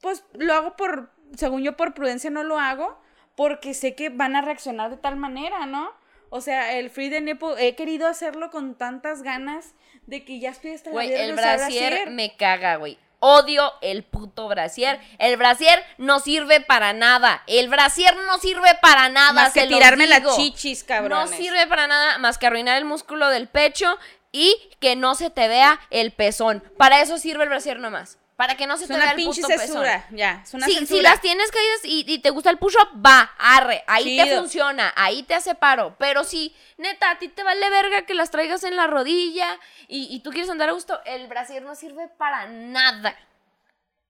[0.00, 2.98] pues, lo hago por, según yo, por prudencia no lo hago,
[3.36, 5.92] porque sé que van a reaccionar de tal manera, ¿no?
[6.30, 9.74] O sea, el free the nipple, he querido hacerlo con tantas ganas
[10.06, 12.10] de que ya estoy hasta la Güey, el brasier.
[12.10, 12.98] me caga, güey.
[13.26, 15.00] Odio el puto brasier.
[15.18, 17.42] El brasier no sirve para nada.
[17.46, 19.32] El brasier no sirve para nada.
[19.32, 21.30] Más que se tirarme las chichis, No cabrones.
[21.30, 23.98] sirve para nada más que arruinar el músculo del pecho
[24.30, 26.62] y que no se te vea el pezón.
[26.76, 28.18] Para eso sirve el brasier nomás.
[28.36, 29.66] Para que no se Es te vea el pinche puto pezón.
[29.66, 30.96] censura, ya, es una Sí, censura.
[30.98, 34.92] si las tienes caídas y, y te gusta el push-up, va, arre, ahí te funciona,
[34.96, 35.94] ahí te hace paro.
[36.00, 40.08] Pero si, neta, a ti te vale verga que las traigas en la rodilla y,
[40.12, 43.14] y tú quieres andar a gusto, el brasier no sirve para nada.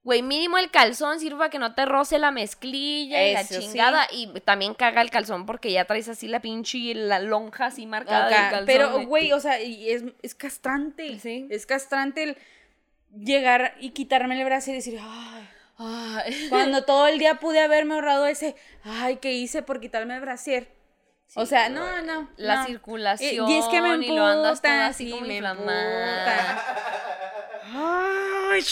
[0.05, 3.59] Güey, mínimo el calzón sirve para que no te roce la mezclilla y la sí.
[3.59, 4.07] chingada.
[4.11, 8.27] Y también caga el calzón porque ya traes así la pinche la lonja así marcada
[8.27, 8.66] del Acá, calzón.
[8.66, 11.18] pero, güey, o sea, es, es castrante.
[11.20, 11.47] Sí.
[11.51, 12.37] Es castrante el
[13.16, 16.46] llegar y quitarme el brazo y decir, ay, Ay.
[16.50, 18.54] cuando todo el día pude haberme ahorrado ese,
[18.84, 20.72] ay, ¿qué hice por quitarme el brasier?
[21.36, 22.30] o sea, no, no.
[22.36, 22.66] La no.
[22.66, 25.40] circulación Y, y es que me y lo andas así sí, como me.
[27.76, 28.64] Ay,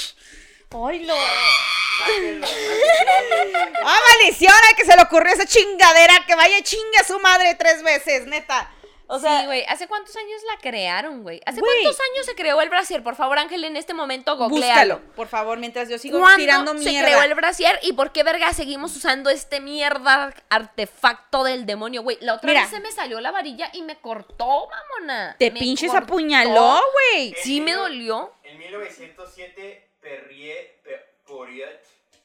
[0.71, 1.15] ay, lo...
[3.85, 4.53] ¡Ah, maldición!
[4.53, 8.27] Al que se le ocurrió esa chingadera, que vaya chingue a su madre tres veces,
[8.27, 8.71] neta.
[9.15, 9.65] O sea, sí, güey.
[9.69, 11.41] ¿Hace cuántos años la crearon, güey?
[11.45, 11.83] ¿Hace Güey.
[11.83, 13.03] cuántos años se creó el brasier?
[13.03, 14.97] Por favor, Ángel, en este momento googlealo.
[14.97, 17.07] búscalo, por favor, mientras yo sigo ¿Cuándo tirando se mierda.
[17.09, 22.17] creó el brasier y por qué verga seguimos usando este mierda artefacto del demonio, güey?
[22.21, 22.63] La otra Mira.
[22.63, 25.37] vez se me salió la varilla y me cortó, mamona.
[25.39, 26.05] Te Me pinches cortó.
[26.07, 26.81] apuñaló,
[27.13, 27.35] güey.
[27.43, 28.33] Sí me dolió.
[28.45, 31.81] En 1907, Perrier Pe- Poirier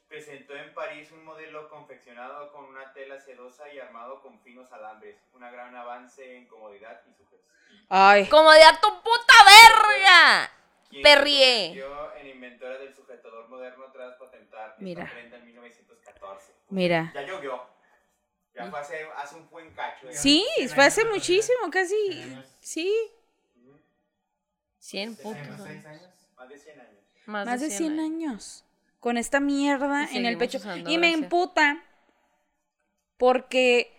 [0.07, 5.17] presentó en París un modelo confeccionado con una tela sedosa y armado con finos alambres.
[5.33, 7.41] Una gran avance en comodidad y sujeción.
[7.89, 10.51] Ay, ¡Comodidad tu puta verga!
[10.89, 15.09] Convirtió en inventora del sujetador moderno tras patentar esta Mira.
[15.11, 16.53] prenda en 1914.
[16.69, 17.11] mira.
[17.13, 17.61] Ya llovió.
[18.55, 20.07] Ya fue hace, hace un buen cacho.
[20.11, 20.43] Sí,
[20.73, 22.43] fue hace años, muchísimo, casi.
[22.61, 22.91] Sí,
[24.79, 25.41] 100 Seis putos.
[25.41, 26.13] años, seis años.
[26.35, 27.03] Más de 100 años.
[27.25, 28.65] más de 100 años.
[29.07, 30.57] Con esta mierda en el pecho.
[30.85, 31.23] Y me brasier.
[31.23, 31.81] emputa.
[33.17, 33.89] Porque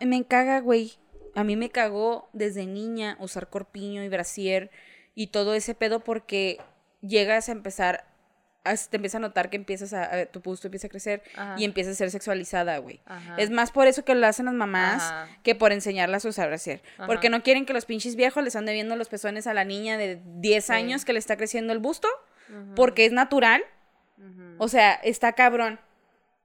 [0.00, 0.94] me caga, güey.
[1.34, 4.70] A mí me cagó desde niña usar corpiño y brasier
[5.14, 6.58] y todo ese pedo porque
[7.02, 8.04] llegas a empezar,
[8.64, 11.54] a- te empieza a notar que empiezas a, a- tu pusto empieza a crecer Ajá.
[11.58, 13.00] y empieza a ser sexualizada, güey.
[13.36, 15.28] Es más por eso que lo hacen las mamás Ajá.
[15.44, 16.82] que por enseñarlas a usar brasier.
[16.96, 17.06] Ajá.
[17.06, 19.98] Porque no quieren que los pinches viejos les ande viendo los pezones a la niña
[19.98, 20.72] de 10 Sí.
[20.72, 22.08] años que le está creciendo el busto
[22.76, 23.62] Porque es natural.
[24.58, 25.80] O sea, está cabrón.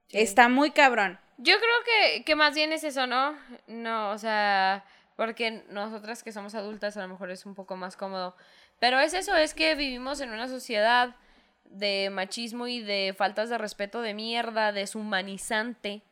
[0.08, 0.18] Sí.
[0.18, 1.18] Está muy cabrón.
[1.38, 3.36] Yo creo que, que más bien es eso, ¿no?
[3.66, 4.84] No, o sea,
[5.16, 8.34] porque nosotras que somos adultas a lo mejor es un poco más cómodo.
[8.78, 11.16] Pero es eso, es que vivimos en una sociedad
[11.64, 16.02] de machismo y de faltas de respeto de mierda, deshumanizante,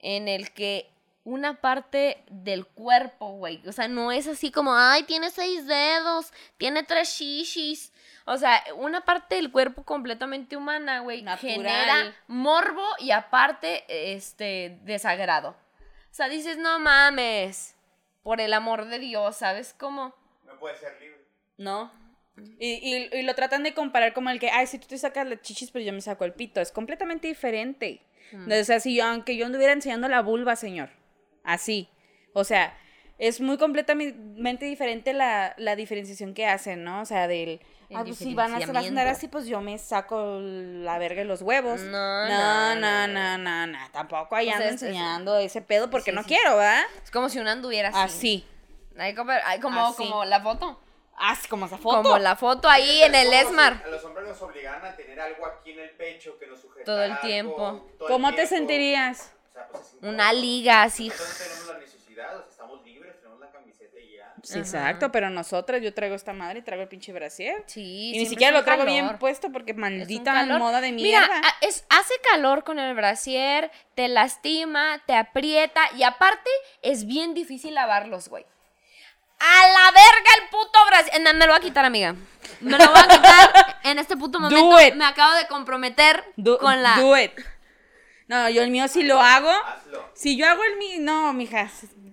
[0.00, 0.90] en el que
[1.24, 3.66] una parte del cuerpo, güey.
[3.66, 7.92] O sea, no es así como, ay, tiene seis dedos, tiene tres shishis.
[8.26, 15.50] O sea, una parte del cuerpo completamente humana, güey, genera morbo y aparte, este, desagrado.
[15.50, 17.74] O sea, dices, no mames,
[18.22, 20.14] por el amor de Dios, ¿sabes cómo?
[20.44, 21.24] No puede ser libre.
[21.56, 21.92] No.
[22.58, 25.26] Y, y, y lo tratan de comparar como el que, ay, si tú te sacas
[25.26, 26.60] las chichis, pero yo me saco el pito.
[26.60, 28.02] Es completamente diferente.
[28.32, 30.90] O sea, si yo, aunque yo anduviera enseñando la vulva, señor.
[31.44, 31.88] Así.
[32.32, 32.76] O sea,
[33.18, 37.00] es muy completamente diferente la, la diferenciación que hacen, ¿no?
[37.02, 37.60] O sea, del...
[37.90, 40.38] El Ah, pues si van a, se van a andar así, pues yo me saco
[40.40, 41.82] la verga y los huevos.
[41.82, 43.78] No, no, no, no, no, no, no.
[43.92, 46.28] Tampoco ahí O sea, ando es- es- enseñando ese pedo porque Sí, no sí.
[46.28, 46.82] quiero, ¿verdad?
[47.04, 47.98] Es como si uno anduviera así.
[48.00, 48.48] Así.
[48.98, 49.96] Hay como, hay como, Así.
[50.08, 50.80] como la foto.
[51.16, 52.02] Así como esa foto.
[52.02, 53.82] Como la foto ahí en el Esmar.
[53.84, 56.84] A los hombres nos obligaban a tener algo aquí en el pecho que nos sujetara
[56.86, 57.56] Todo el algo, tiempo.
[57.98, 58.54] todo el ¿Cómo te tiempo.
[58.56, 59.32] sentirías?
[59.54, 61.08] Sea, pues, es Una liga así.
[61.08, 64.34] Nosotros no tenemos la necesidad, o sea, estamos libres, tenemos la camiseta y ya.
[64.42, 67.62] Sí, exacto, pero nosotras, yo traigo esta madre y traigo el pinche brasier.
[67.66, 68.92] Sí, y ni siquiera lo traigo calor.
[68.92, 71.26] bien puesto porque maldita moda de mierda.
[71.28, 76.50] Mira, es, hace calor con el brasier, te lastima, te aprieta y aparte
[76.82, 78.44] es bien difícil lavarlos, güey.
[79.38, 81.20] A la verga el puto brasier.
[81.20, 82.16] No, me lo voy a quitar, amiga.
[82.60, 84.80] Me lo voy a quitar en este puto Do momento.
[84.80, 84.94] it.
[84.94, 86.96] Me acabo de comprometer do, con la...
[86.96, 87.32] do it.
[88.26, 89.50] No, yo el mío si lo hago.
[89.50, 90.08] Hazlo.
[90.14, 91.68] Si yo hago el mío, no, mija,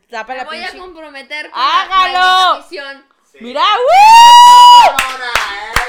[0.10, 2.14] tapa Me la voy a comprometer con ¡Hágalo!
[2.14, 3.06] la maldita misión.
[3.32, 3.38] Sí.
[3.42, 4.92] Mira, ¡uh!
[4.92, 5.32] ¡Mamona!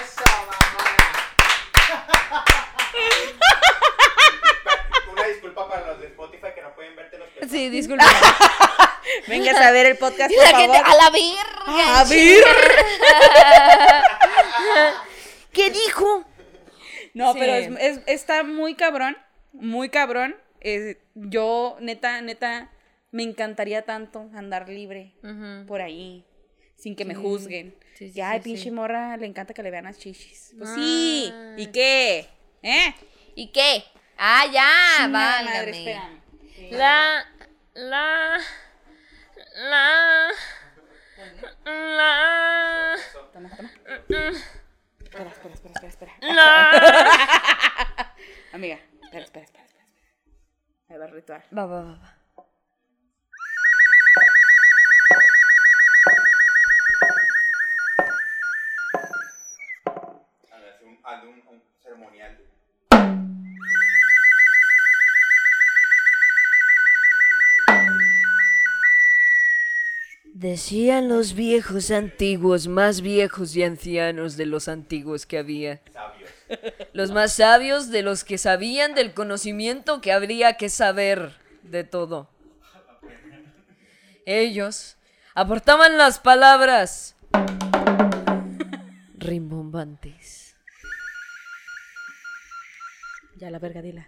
[0.01, 2.45] ¡Eso, mamona!
[5.12, 7.51] Una disculpa para los de Spotify que no pueden verte los pezones.
[7.51, 8.05] Sí, disculpa.
[9.27, 10.75] Vengas a ver el podcast, por la favor.
[10.77, 12.01] gente, a la verga.
[12.01, 12.45] A ver.
[15.53, 16.25] ¿Qué dijo?
[17.14, 17.39] No, Sí.
[17.41, 19.18] pero es, es- está muy cabrón,
[19.53, 20.36] muy cabrón.
[20.61, 22.70] Eh, yo, neta, neta,
[23.11, 25.12] me encantaría tanto andar libre
[25.66, 26.24] por ahí,
[26.76, 27.74] sin que me juzguen.
[27.94, 28.70] Sí, sí, ya, sí, pinche sí.
[28.70, 30.55] morra, le encanta que le vean las chichis.
[30.59, 30.74] Pues Ah.
[30.74, 32.28] sí, ¿y qué?
[32.62, 32.94] ¿Eh?
[33.34, 33.84] ¿Y qué?
[34.16, 36.20] Ah, ya, espérame.
[36.70, 37.24] La,
[37.74, 38.38] la,
[39.57, 40.28] la,
[41.64, 42.96] la,
[43.32, 43.70] Toma, toma.
[45.03, 46.12] Espera, espera, espera, espera, espera.
[46.20, 48.14] la.
[48.53, 48.78] Amiga,
[49.21, 49.85] espera, espera, espera, espera.
[50.89, 51.43] Ahí va el ritual.
[51.57, 52.19] Va, va, va, va.
[60.85, 62.39] Un, hazle un, un ceremonial.
[70.43, 75.80] Decían los viejos antiguos, más viejos y ancianos de los antiguos que había.
[75.93, 76.30] Sabios.
[76.93, 82.28] Los más sabios de los que sabían del conocimiento que habría que saber de todo.
[84.26, 84.97] Ellos
[85.36, 87.14] aportaban las palabras
[89.14, 90.51] rimbombantes.
[93.43, 94.07] Ya la verga, dila.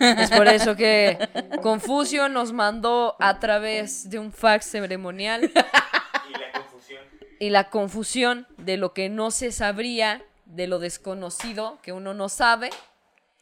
[0.00, 1.18] Es por eso que
[1.60, 7.00] Confucio nos mandó a través de un fax ceremonial Y la confusión.
[7.38, 12.30] y la confusión de lo que no se sabría, de lo desconocido que uno no
[12.30, 12.70] sabe,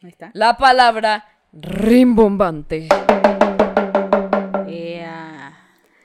[0.03, 0.31] Ahí está.
[0.33, 2.89] la palabra rimbombante.
[4.67, 5.57] Ea.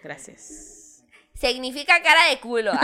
[0.04, 1.02] Gracias.
[1.34, 2.70] Significa cara de culo.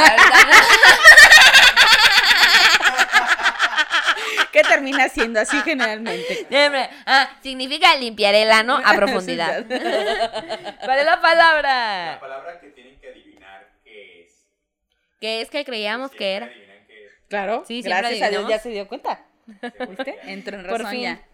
[4.57, 6.47] ¿Qué termina siendo así generalmente?
[7.07, 9.67] ah, significa limpiar el ano a profundidad.
[9.67, 12.17] ¿Cuál es la La palabra?
[12.19, 14.47] palabra que tienen que adivinar qué es.
[15.21, 16.49] Que es que creíamos que era.
[16.49, 17.13] qué es.
[17.29, 18.51] Claro, Sí, siempre gracias a Dios adivinamos.
[18.51, 19.27] ya se dio cuenta.
[19.91, 20.19] ¿Viste?
[20.25, 21.03] Entró en Por razón fin.
[21.03, 21.29] ya.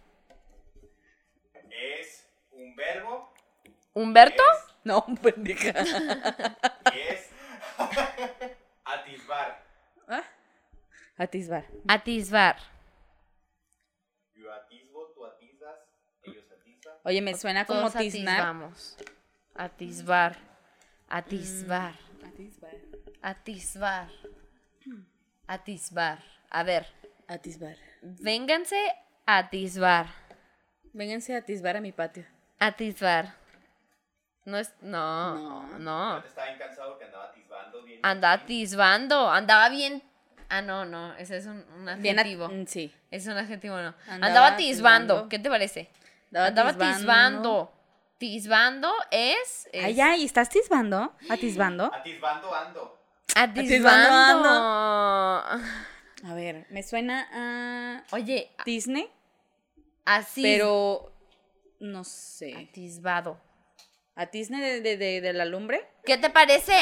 [1.70, 3.32] Es un verbo
[3.92, 4.42] ¿Humberto?
[4.82, 5.70] No, pendeja.
[6.92, 7.30] es
[8.84, 9.62] atisbar.
[10.08, 10.24] ¿Ah?
[11.18, 11.64] Atisbar.
[11.86, 12.56] Atisbar.
[14.34, 15.78] Yo atisbo, tú atisbas,
[16.24, 16.91] ellos atisban.
[17.04, 18.36] Oye, me suena como Todos tiznar.
[18.36, 18.96] atisbamos.
[19.54, 20.36] Atisbar.
[21.08, 21.94] Atisbar.
[22.22, 22.74] Atisbar.
[23.22, 24.08] Atisbar.
[25.46, 26.18] Atisbar.
[26.50, 26.86] A ver,
[27.28, 27.76] Atisbar.
[28.02, 28.78] vénganse
[29.26, 30.06] a atisbar.
[30.92, 32.24] Vénganse a atisbar a mi patio.
[32.58, 33.34] Atisbar.
[34.44, 34.72] No es.
[34.80, 35.34] No,
[35.68, 35.78] No.
[35.78, 36.20] no.
[36.20, 38.00] Yo estaba bien cansado que andaba atisbando bien.
[38.02, 39.30] Andaba atisbando.
[39.30, 40.02] Andaba bien.
[40.48, 41.14] Ah, no, no.
[41.14, 42.48] Ese es un, un Bien, at- adjetivo.
[42.48, 42.92] mm, sí.
[43.10, 43.94] Es un adjetivo, no.
[44.06, 45.14] Andaba Andaba, atisbando.
[45.14, 45.28] atisbando.
[45.28, 45.90] ¿Qué te parece?
[46.34, 47.72] Andaba atisbando.
[48.18, 49.68] Tisbando es.
[49.72, 51.12] es Ay, ay, ¿estás atisbando?
[51.28, 51.92] ¿Atisbando?
[51.92, 52.98] Atisbando ando.
[53.34, 54.48] Atisbando.
[56.24, 59.10] A ver, me suena a Oye, Disney,
[60.04, 60.40] así.
[60.40, 61.12] pero
[61.80, 62.68] no sé.
[62.70, 63.40] Atisbado.
[64.14, 65.84] ¿Atisne de, de, de, de la lumbre?
[66.04, 66.80] ¿Qué te parece?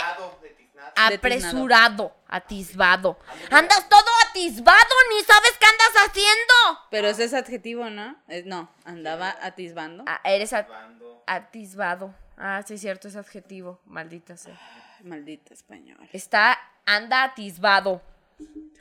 [0.96, 3.18] Apresurado, atisbado.
[3.50, 6.54] Andas todo atisbado, ni sabes qué andas haciendo.
[6.90, 8.16] Pero ese es adjetivo, ¿no?
[8.46, 10.04] No, andaba atisbando.
[10.06, 11.22] Ah, eres a- Bando.
[11.26, 12.14] atisbado.
[12.36, 13.78] Ah, sí, es cierto, es adjetivo.
[13.84, 14.54] Maldita sea.
[14.98, 15.98] Ay, Maldita español.
[16.12, 18.00] Está, anda atisbado.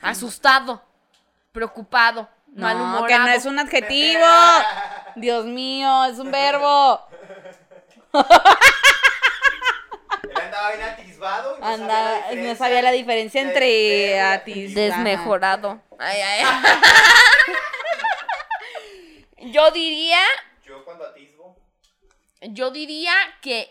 [0.00, 0.82] Asustado.
[1.52, 2.28] Preocupado.
[2.48, 3.06] No, malhumorado.
[3.06, 4.24] que no es un adjetivo.
[5.16, 7.06] Dios mío, es un verbo.
[10.22, 10.88] Él andaba bien
[11.20, 11.56] atisbado.
[11.56, 14.74] y no sabía la Anda, no diferencia sabía la diferencia de entre verbo y atis.
[14.74, 15.80] Desmejorado.
[15.98, 16.72] Ay, ay, ay.
[19.52, 20.20] Yo diría,
[20.66, 21.56] Yo cuando atisbo.
[22.42, 23.70] yo diría que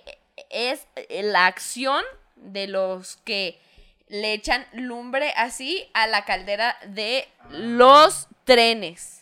[0.50, 2.04] es la acción
[2.36, 3.60] de los que
[4.08, 9.22] le echan lumbre así a la caldera de los trenes.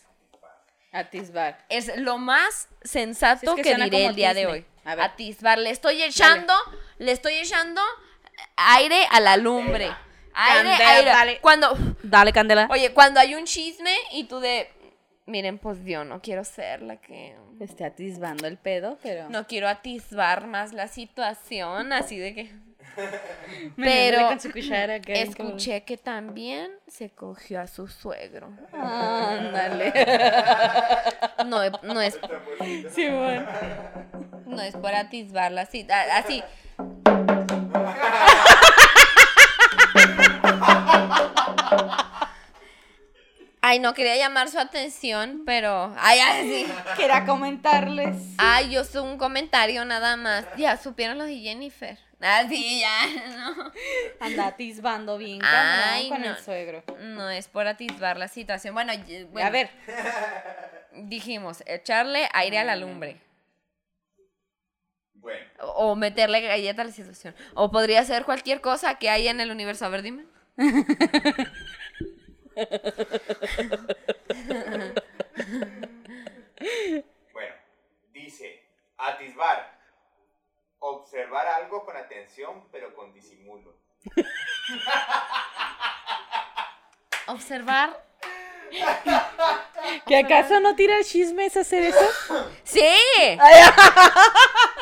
[0.90, 1.62] Atisbar.
[1.68, 4.64] Es lo más sensato Sí, es que diré el día de hoy.
[4.86, 5.04] A ver.
[5.04, 5.58] Atisbar.
[5.58, 6.54] Le estoy echando,
[6.96, 7.82] le estoy echando
[8.56, 9.90] aire a la lumbre.
[10.34, 11.10] Aire, Candela, aire.
[11.10, 11.38] dale.
[11.40, 12.68] Cuando, Dale, Candela.
[12.70, 14.68] oye, cuando hay un chisme y tú de,
[15.26, 19.28] miren, pues yo no quiero ser la que, Esté atisbando el pedo, pero.
[19.30, 22.52] no quiero atisbar más la situación, así de que.
[23.76, 24.30] Pero
[25.06, 28.50] Escuché que también se cogió a su suegro.
[28.72, 29.92] Ándale.
[31.46, 32.18] No, no es,
[32.90, 33.46] sí, bueno.
[34.46, 36.42] no es por atisbarla así, así.
[43.68, 45.94] Ay, no quería llamar su atención, pero.
[45.98, 46.72] Ay, ay, sí.
[46.96, 48.16] Quería comentarles.
[48.38, 50.46] Ay, yo soy un comentario nada más.
[50.56, 51.98] Ya supieron los de Jennifer.
[52.18, 53.06] Ah, sí, ya,
[53.36, 53.72] no.
[54.20, 56.28] Anda atisbando bien Ay, con no.
[56.30, 56.82] el suegro.
[56.98, 58.72] No es por atisbar la situación.
[58.72, 59.68] Bueno, y- bueno, A ver,
[60.94, 63.20] dijimos, echarle aire a la lumbre.
[65.12, 65.44] Bueno.
[65.60, 67.34] O o meterle galleta a la situación.
[67.52, 69.84] O podría ser cualquier cosa que haya en el universo.
[69.84, 70.24] A ver, dime.
[77.32, 77.54] Bueno,
[78.12, 78.64] dice,
[78.96, 79.78] atisbar,
[80.80, 83.76] observar algo con atención pero con disimulo.
[87.28, 88.07] Observar.
[90.06, 92.44] ¿Que acaso no tira el chisme es hacer eso?
[92.64, 92.80] ¡Sí!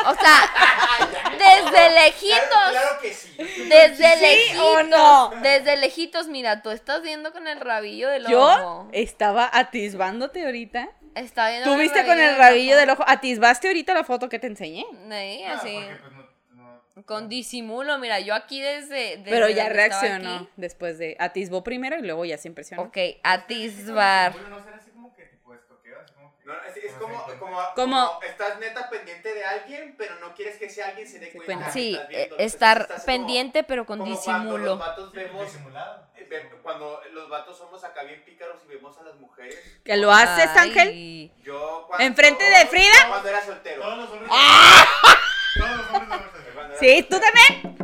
[0.07, 2.71] O sea, desde lejitos.
[2.71, 3.35] claro que sí.
[3.69, 4.65] Desde ¿Sí lejitos.
[4.65, 5.31] o no?
[5.43, 8.89] Desde lejitos, mira, tú estás viendo con el rabillo del Yo ojo.
[8.93, 10.89] estaba atisbándote ahorita.
[11.15, 13.03] Está viendo Tú viste con el rabillo del ojo.
[13.07, 14.85] Atisbaste ahorita la foto que te enseñé.
[14.91, 15.75] Sí, Ah, así.
[15.75, 16.26] porque, pues,
[17.05, 19.19] Con disimulo, mira, yo aquí desde.
[19.19, 20.49] desde Pero ya reaccionó aquí.
[20.57, 21.15] después de.
[21.19, 22.83] Atisbó primero y luego ya se impresionó.
[22.85, 24.35] Ok, atisbar.
[24.49, 27.71] No será así como que tipo estoqueo, así como que- No, es, como, como, Como-
[27.75, 31.71] como estás neta pendiente de alguien, pero no quieres que ese alguien se dé cuenta.
[31.71, 32.23] Sí, eh, viendo.
[32.23, 34.79] Entonces estar estás como- pendiente, pero con como Cuando los disimulo.
[34.79, 35.55] vatos vemos,
[36.17, 39.55] eh, cuando los vatos somos acá bien pícaros y vemos a las mujeres.
[39.85, 40.89] ¿Que lo haces, Ángel?
[40.89, 41.33] Ay.
[41.43, 43.09] Yo cuando, ¿Enfrente de Frida?
[43.09, 43.83] Cuando era soltero.
[43.83, 44.31] Todos los hombres.
[44.33, 44.87] ¡Ah!
[45.59, 46.21] Todos los hombres
[46.81, 47.77] Sí, ¿tú también?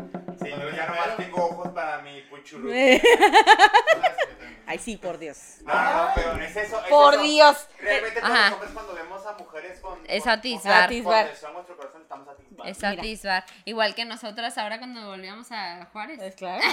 [0.43, 2.71] Sí, pero ya nomás tengo ojos para mi puchurru.
[4.67, 5.37] Ay, sí, por Dios.
[5.65, 6.81] No, no, no, pero es eso.
[6.81, 7.23] es Por eso.
[7.23, 7.69] Dios.
[7.81, 8.45] Realmente todos Ajá.
[8.45, 9.99] los hombres cuando vemos a mujeres con...
[10.09, 12.65] Es con- nuestro corazón estamos atisbando.
[12.65, 12.91] Es Mira.
[12.91, 13.45] atisbar.
[13.65, 16.21] Igual que nosotras ahora cuando volvíamos a Juárez.
[16.23, 16.63] Es claro.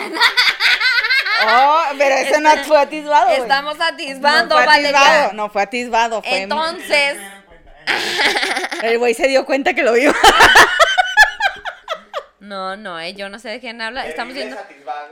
[1.41, 3.29] Oh, pero ese no fue atisbado.
[3.29, 6.41] Estamos atisbando, no fue atisbado, no fue atisbado, fue.
[6.41, 7.17] Entonces,
[8.83, 10.13] El güey se dio cuenta que lo vio.
[12.49, 14.07] No, no, eh, yo no sé de quién habla.
[14.07, 14.57] Estamos viendo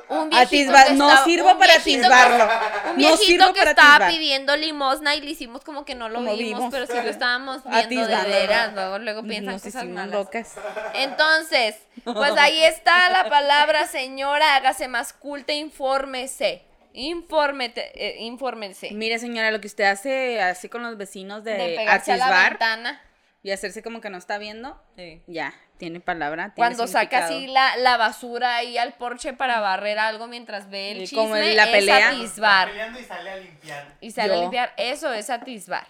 [0.09, 2.43] un viejito Atisba- que no estaba- sirvo un para viejito que- atisbarlo.
[2.87, 4.11] Un No viejito sirvo que para estaba atisbar.
[4.11, 6.73] pidiendo limosna y le hicimos como que no lo Como vimos, vimos.
[6.73, 8.73] pero sí lo estábamos viendo de veras.
[8.73, 10.11] Luego, luego piensan Nos cosas hicimos malas.
[10.13, 10.55] locas.
[10.95, 14.55] Entonces, pues ahí está la palabra, señora.
[14.55, 16.63] Hágase más culta, infórmese.
[16.93, 18.89] Infórmete, eh, infórmense.
[18.91, 22.25] Mire, señora, lo que usted hace así con los vecinos de, de pegarse a la
[22.25, 23.01] atisbar ventana.
[23.43, 24.81] y hacerse como que no está viendo,
[25.27, 26.53] ya, tiene palabra.
[26.53, 30.91] tiene Cuando saca así la, la basura ahí al porche para barrer algo mientras ve
[30.91, 31.97] el Y chisme, como en la es pelea.
[31.97, 32.69] Está atisbar.
[32.69, 33.95] peleando y sale a limpiar.
[34.01, 35.87] Y sale a limpiar, eso es atisbar.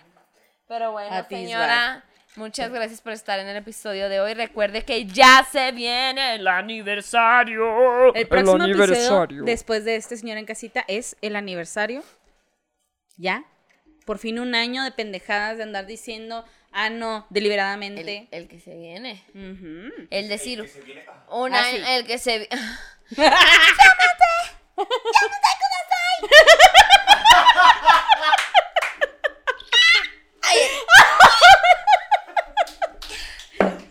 [0.67, 1.41] Pero bueno, Atisbar.
[1.41, 2.03] señora,
[2.35, 4.33] muchas gracias por estar en el episodio de hoy.
[4.33, 8.13] Recuerde que ya se viene el aniversario.
[8.13, 12.03] El próximo episodio, después de este señor en casita, es el aniversario.
[13.17, 13.45] Ya.
[14.05, 16.45] Por fin un año de pendejadas de andar diciendo,
[16.77, 18.27] ah, no, deliberadamente.
[18.31, 19.23] El, el que se viene.
[20.09, 21.81] El decir, Que se viene- ah, un Ah, sí.
[21.87, 22.39] el que se...
[22.39, 22.47] vi-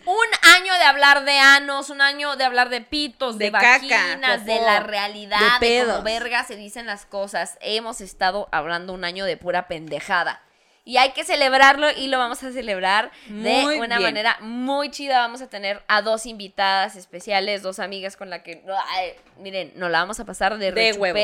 [0.05, 0.25] Un
[0.55, 4.45] año de hablar de anos, un año de hablar de pitos, de, De caca, vaginas,
[4.45, 7.57] de la realidad, de de, cómo verga se dicen las cosas.
[7.59, 10.41] Hemos estado hablando un año de pura pendejada.
[10.87, 14.09] Y hay que celebrarlo y lo vamos a celebrar de Muy una bien.
[14.11, 15.19] manera muy chida.
[15.19, 19.91] Vamos a tener a dos invitadas especiales, dos amigas con las que, ay, miren, nos
[19.91, 21.19] la vamos a pasar de, De huevos.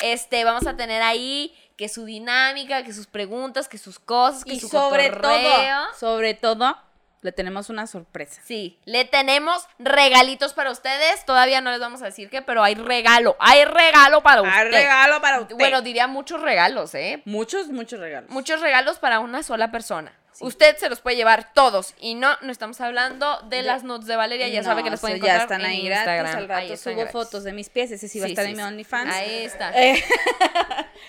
[0.00, 4.52] Este, vamos a tener ahí que su dinámica, que sus preguntas, que sus cosas, que
[4.54, 5.40] Y su sobre cotorreo.
[5.40, 6.78] todo, sobre todo,
[7.22, 8.40] le tenemos una sorpresa.
[8.44, 11.24] Sí, le tenemos regalitos para ustedes.
[11.24, 13.36] Todavía no les vamos a decir qué, pero hay regalo.
[13.40, 14.54] Hay regalo para usted.
[14.54, 15.56] Hay regalo para usted.
[15.56, 17.22] Bueno, diría muchos regalos, ¿eh?
[17.24, 18.30] muchos, muchos regalos.
[18.30, 20.12] Muchos regalos para una sola persona.
[20.40, 21.94] Usted se los puede llevar todos.
[21.98, 24.48] Y no, no estamos hablando de, De- las notes de Valeria.
[24.48, 26.16] Ya sabe que las pueden eso ya encontrar están en ahí Instagram.
[26.24, 26.34] gratis.
[26.36, 27.12] Al Ahí rato subo gratis.
[27.12, 27.90] fotos de mis pies.
[27.90, 28.62] Ese sí va a estar en mi.
[28.62, 29.12] OnlyFans.
[29.14, 29.72] Ahí está.
[29.74, 30.02] Eh,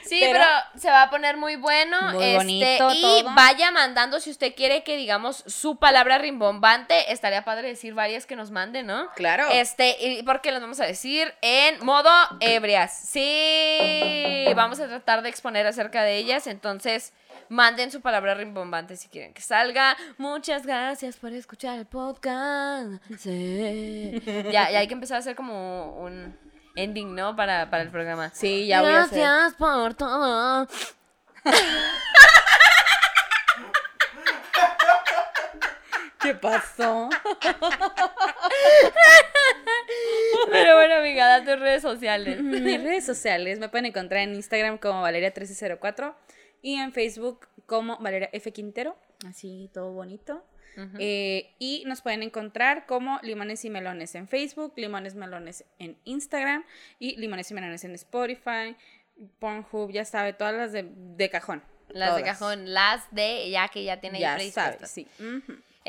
[0.06, 2.00] Sí, Pero- pero, se va a poner muy bueno.
[2.14, 3.34] Muy este, bonito y todo.
[3.36, 7.12] vaya mandando si usted quiere que digamos su palabra rimbombante.
[7.12, 9.10] Estaría padre decir varias que nos manden, ¿no?
[9.16, 9.48] Claro.
[9.52, 12.10] Este, y porque las vamos a decir en modo
[12.40, 12.98] ebrias.
[13.08, 16.48] Sí, vamos a tratar de exponer acerca de ellas.
[16.48, 17.14] Entonces,
[17.50, 19.98] manden su palabra rimbombante si quieren que salga.
[20.18, 23.04] Muchas gracias por escuchar el podcast.
[23.18, 24.22] Sí.
[24.52, 26.38] ya, ya hay que empezar a hacer como un
[26.76, 27.36] ending, ¿no?
[27.36, 28.32] Para, para el programa.
[28.34, 29.20] Sí, ya voy a hacer.
[29.20, 30.68] Gracias por todo.
[36.22, 37.10] ¿Qué pasó?
[40.52, 42.42] Pero bueno, amiga, da tus redes sociales.
[42.42, 46.14] Mis redes sociales me pueden encontrar en Instagram como Valeria1304
[46.62, 48.52] y en Facebook como Valeria F.
[48.52, 48.96] Quintero,
[49.28, 50.44] así todo bonito.
[50.98, 56.64] Eh, y nos pueden encontrar como Limones y Melones en Facebook, Limones Melones en Instagram
[57.00, 58.78] y Limones y Melones en Spotify,
[59.40, 61.62] Pornhub, ya sabe, todas las de, de cajón.
[61.90, 65.06] Las de cajón, las de ya que ya tiene Ya sabes, sí.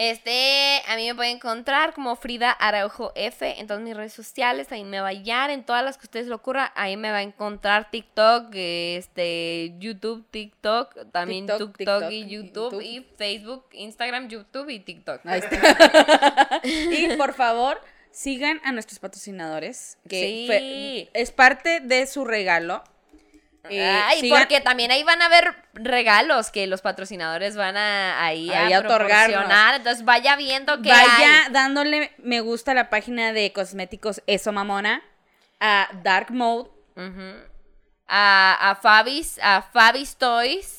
[0.03, 4.73] Este, a mí me pueden encontrar como Frida Araujo F en todas mis redes sociales,
[4.73, 7.19] ahí me va a hallar en todas las que ustedes le ocurra, ahí me va
[7.19, 12.83] a encontrar TikTok, este, YouTube, TikTok, también TikTok, TikTok, TikTok, y YouTube, YouTube.
[12.83, 15.21] y Facebook, Instagram, YouTube y TikTok.
[15.27, 16.61] Ahí está.
[16.65, 17.79] y por favor,
[18.11, 20.45] sigan a nuestros patrocinadores, que Sí.
[20.47, 22.83] fue- es parte de su regalo.
[23.69, 28.25] Eh, Ay, sigan- porque también ahí van a haber regalos que los patrocinadores van a
[28.25, 31.53] ahí, Ahí a, a proporcionar, entonces vaya viendo que Vaya hay.
[31.53, 35.03] dándole me gusta a la página de cosméticos Eso Mamona,
[35.61, 36.71] a Dark Mode.
[38.09, 40.77] A, a Fabis, a Fabis Toys.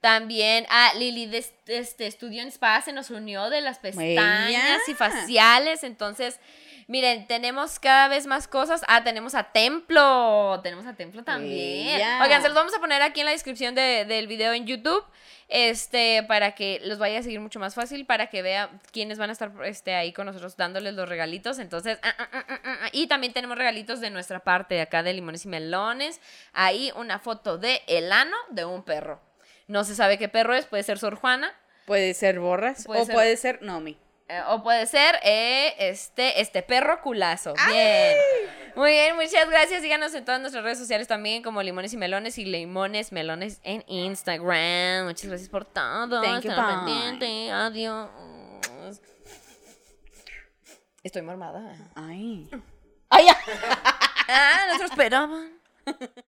[0.00, 4.94] También a Lili de este Estudio en Spa se nos unió de las pestañas y
[4.94, 5.82] faciales.
[5.84, 6.38] Entonces,
[6.86, 8.82] miren, tenemos cada vez más cosas.
[8.88, 10.60] Ah, tenemos a Templo.
[10.62, 11.96] Tenemos a Templo también.
[11.96, 12.20] Ella.
[12.22, 15.04] Oigan, se los vamos a poner aquí en la descripción de- del video en YouTube.
[15.48, 19.30] Este, para que los vaya a seguir mucho más fácil, para que vean quiénes van
[19.30, 21.60] a estar este, ahí con nosotros dándoles los regalitos.
[21.60, 22.88] Entonces, ah, ah, ah, ah, ah.
[22.90, 26.20] y también tenemos regalitos de nuestra parte de acá de limones y melones.
[26.52, 29.20] Ahí una foto de el ano de un perro.
[29.68, 31.52] No se sabe qué perro es, puede ser Sor Juana.
[31.86, 33.96] puede ser Borras Puede o ser- puede ser Nomi.
[34.28, 37.54] Eh, o puede ser eh, este, este perro culazo.
[37.68, 38.16] Bien.
[38.74, 39.82] Muy bien, muchas gracias.
[39.82, 43.84] Síganos en todas nuestras redes sociales también, como Limones y Melones y Limones Melones en
[43.86, 45.06] Instagram.
[45.06, 46.20] Muchas gracias por todo.
[46.22, 47.50] Thank you, pendiente.
[47.52, 48.10] Adiós.
[51.02, 51.72] Estoy mormada.
[51.94, 52.50] Ay.
[54.28, 55.52] Ah, no se lo esperaban.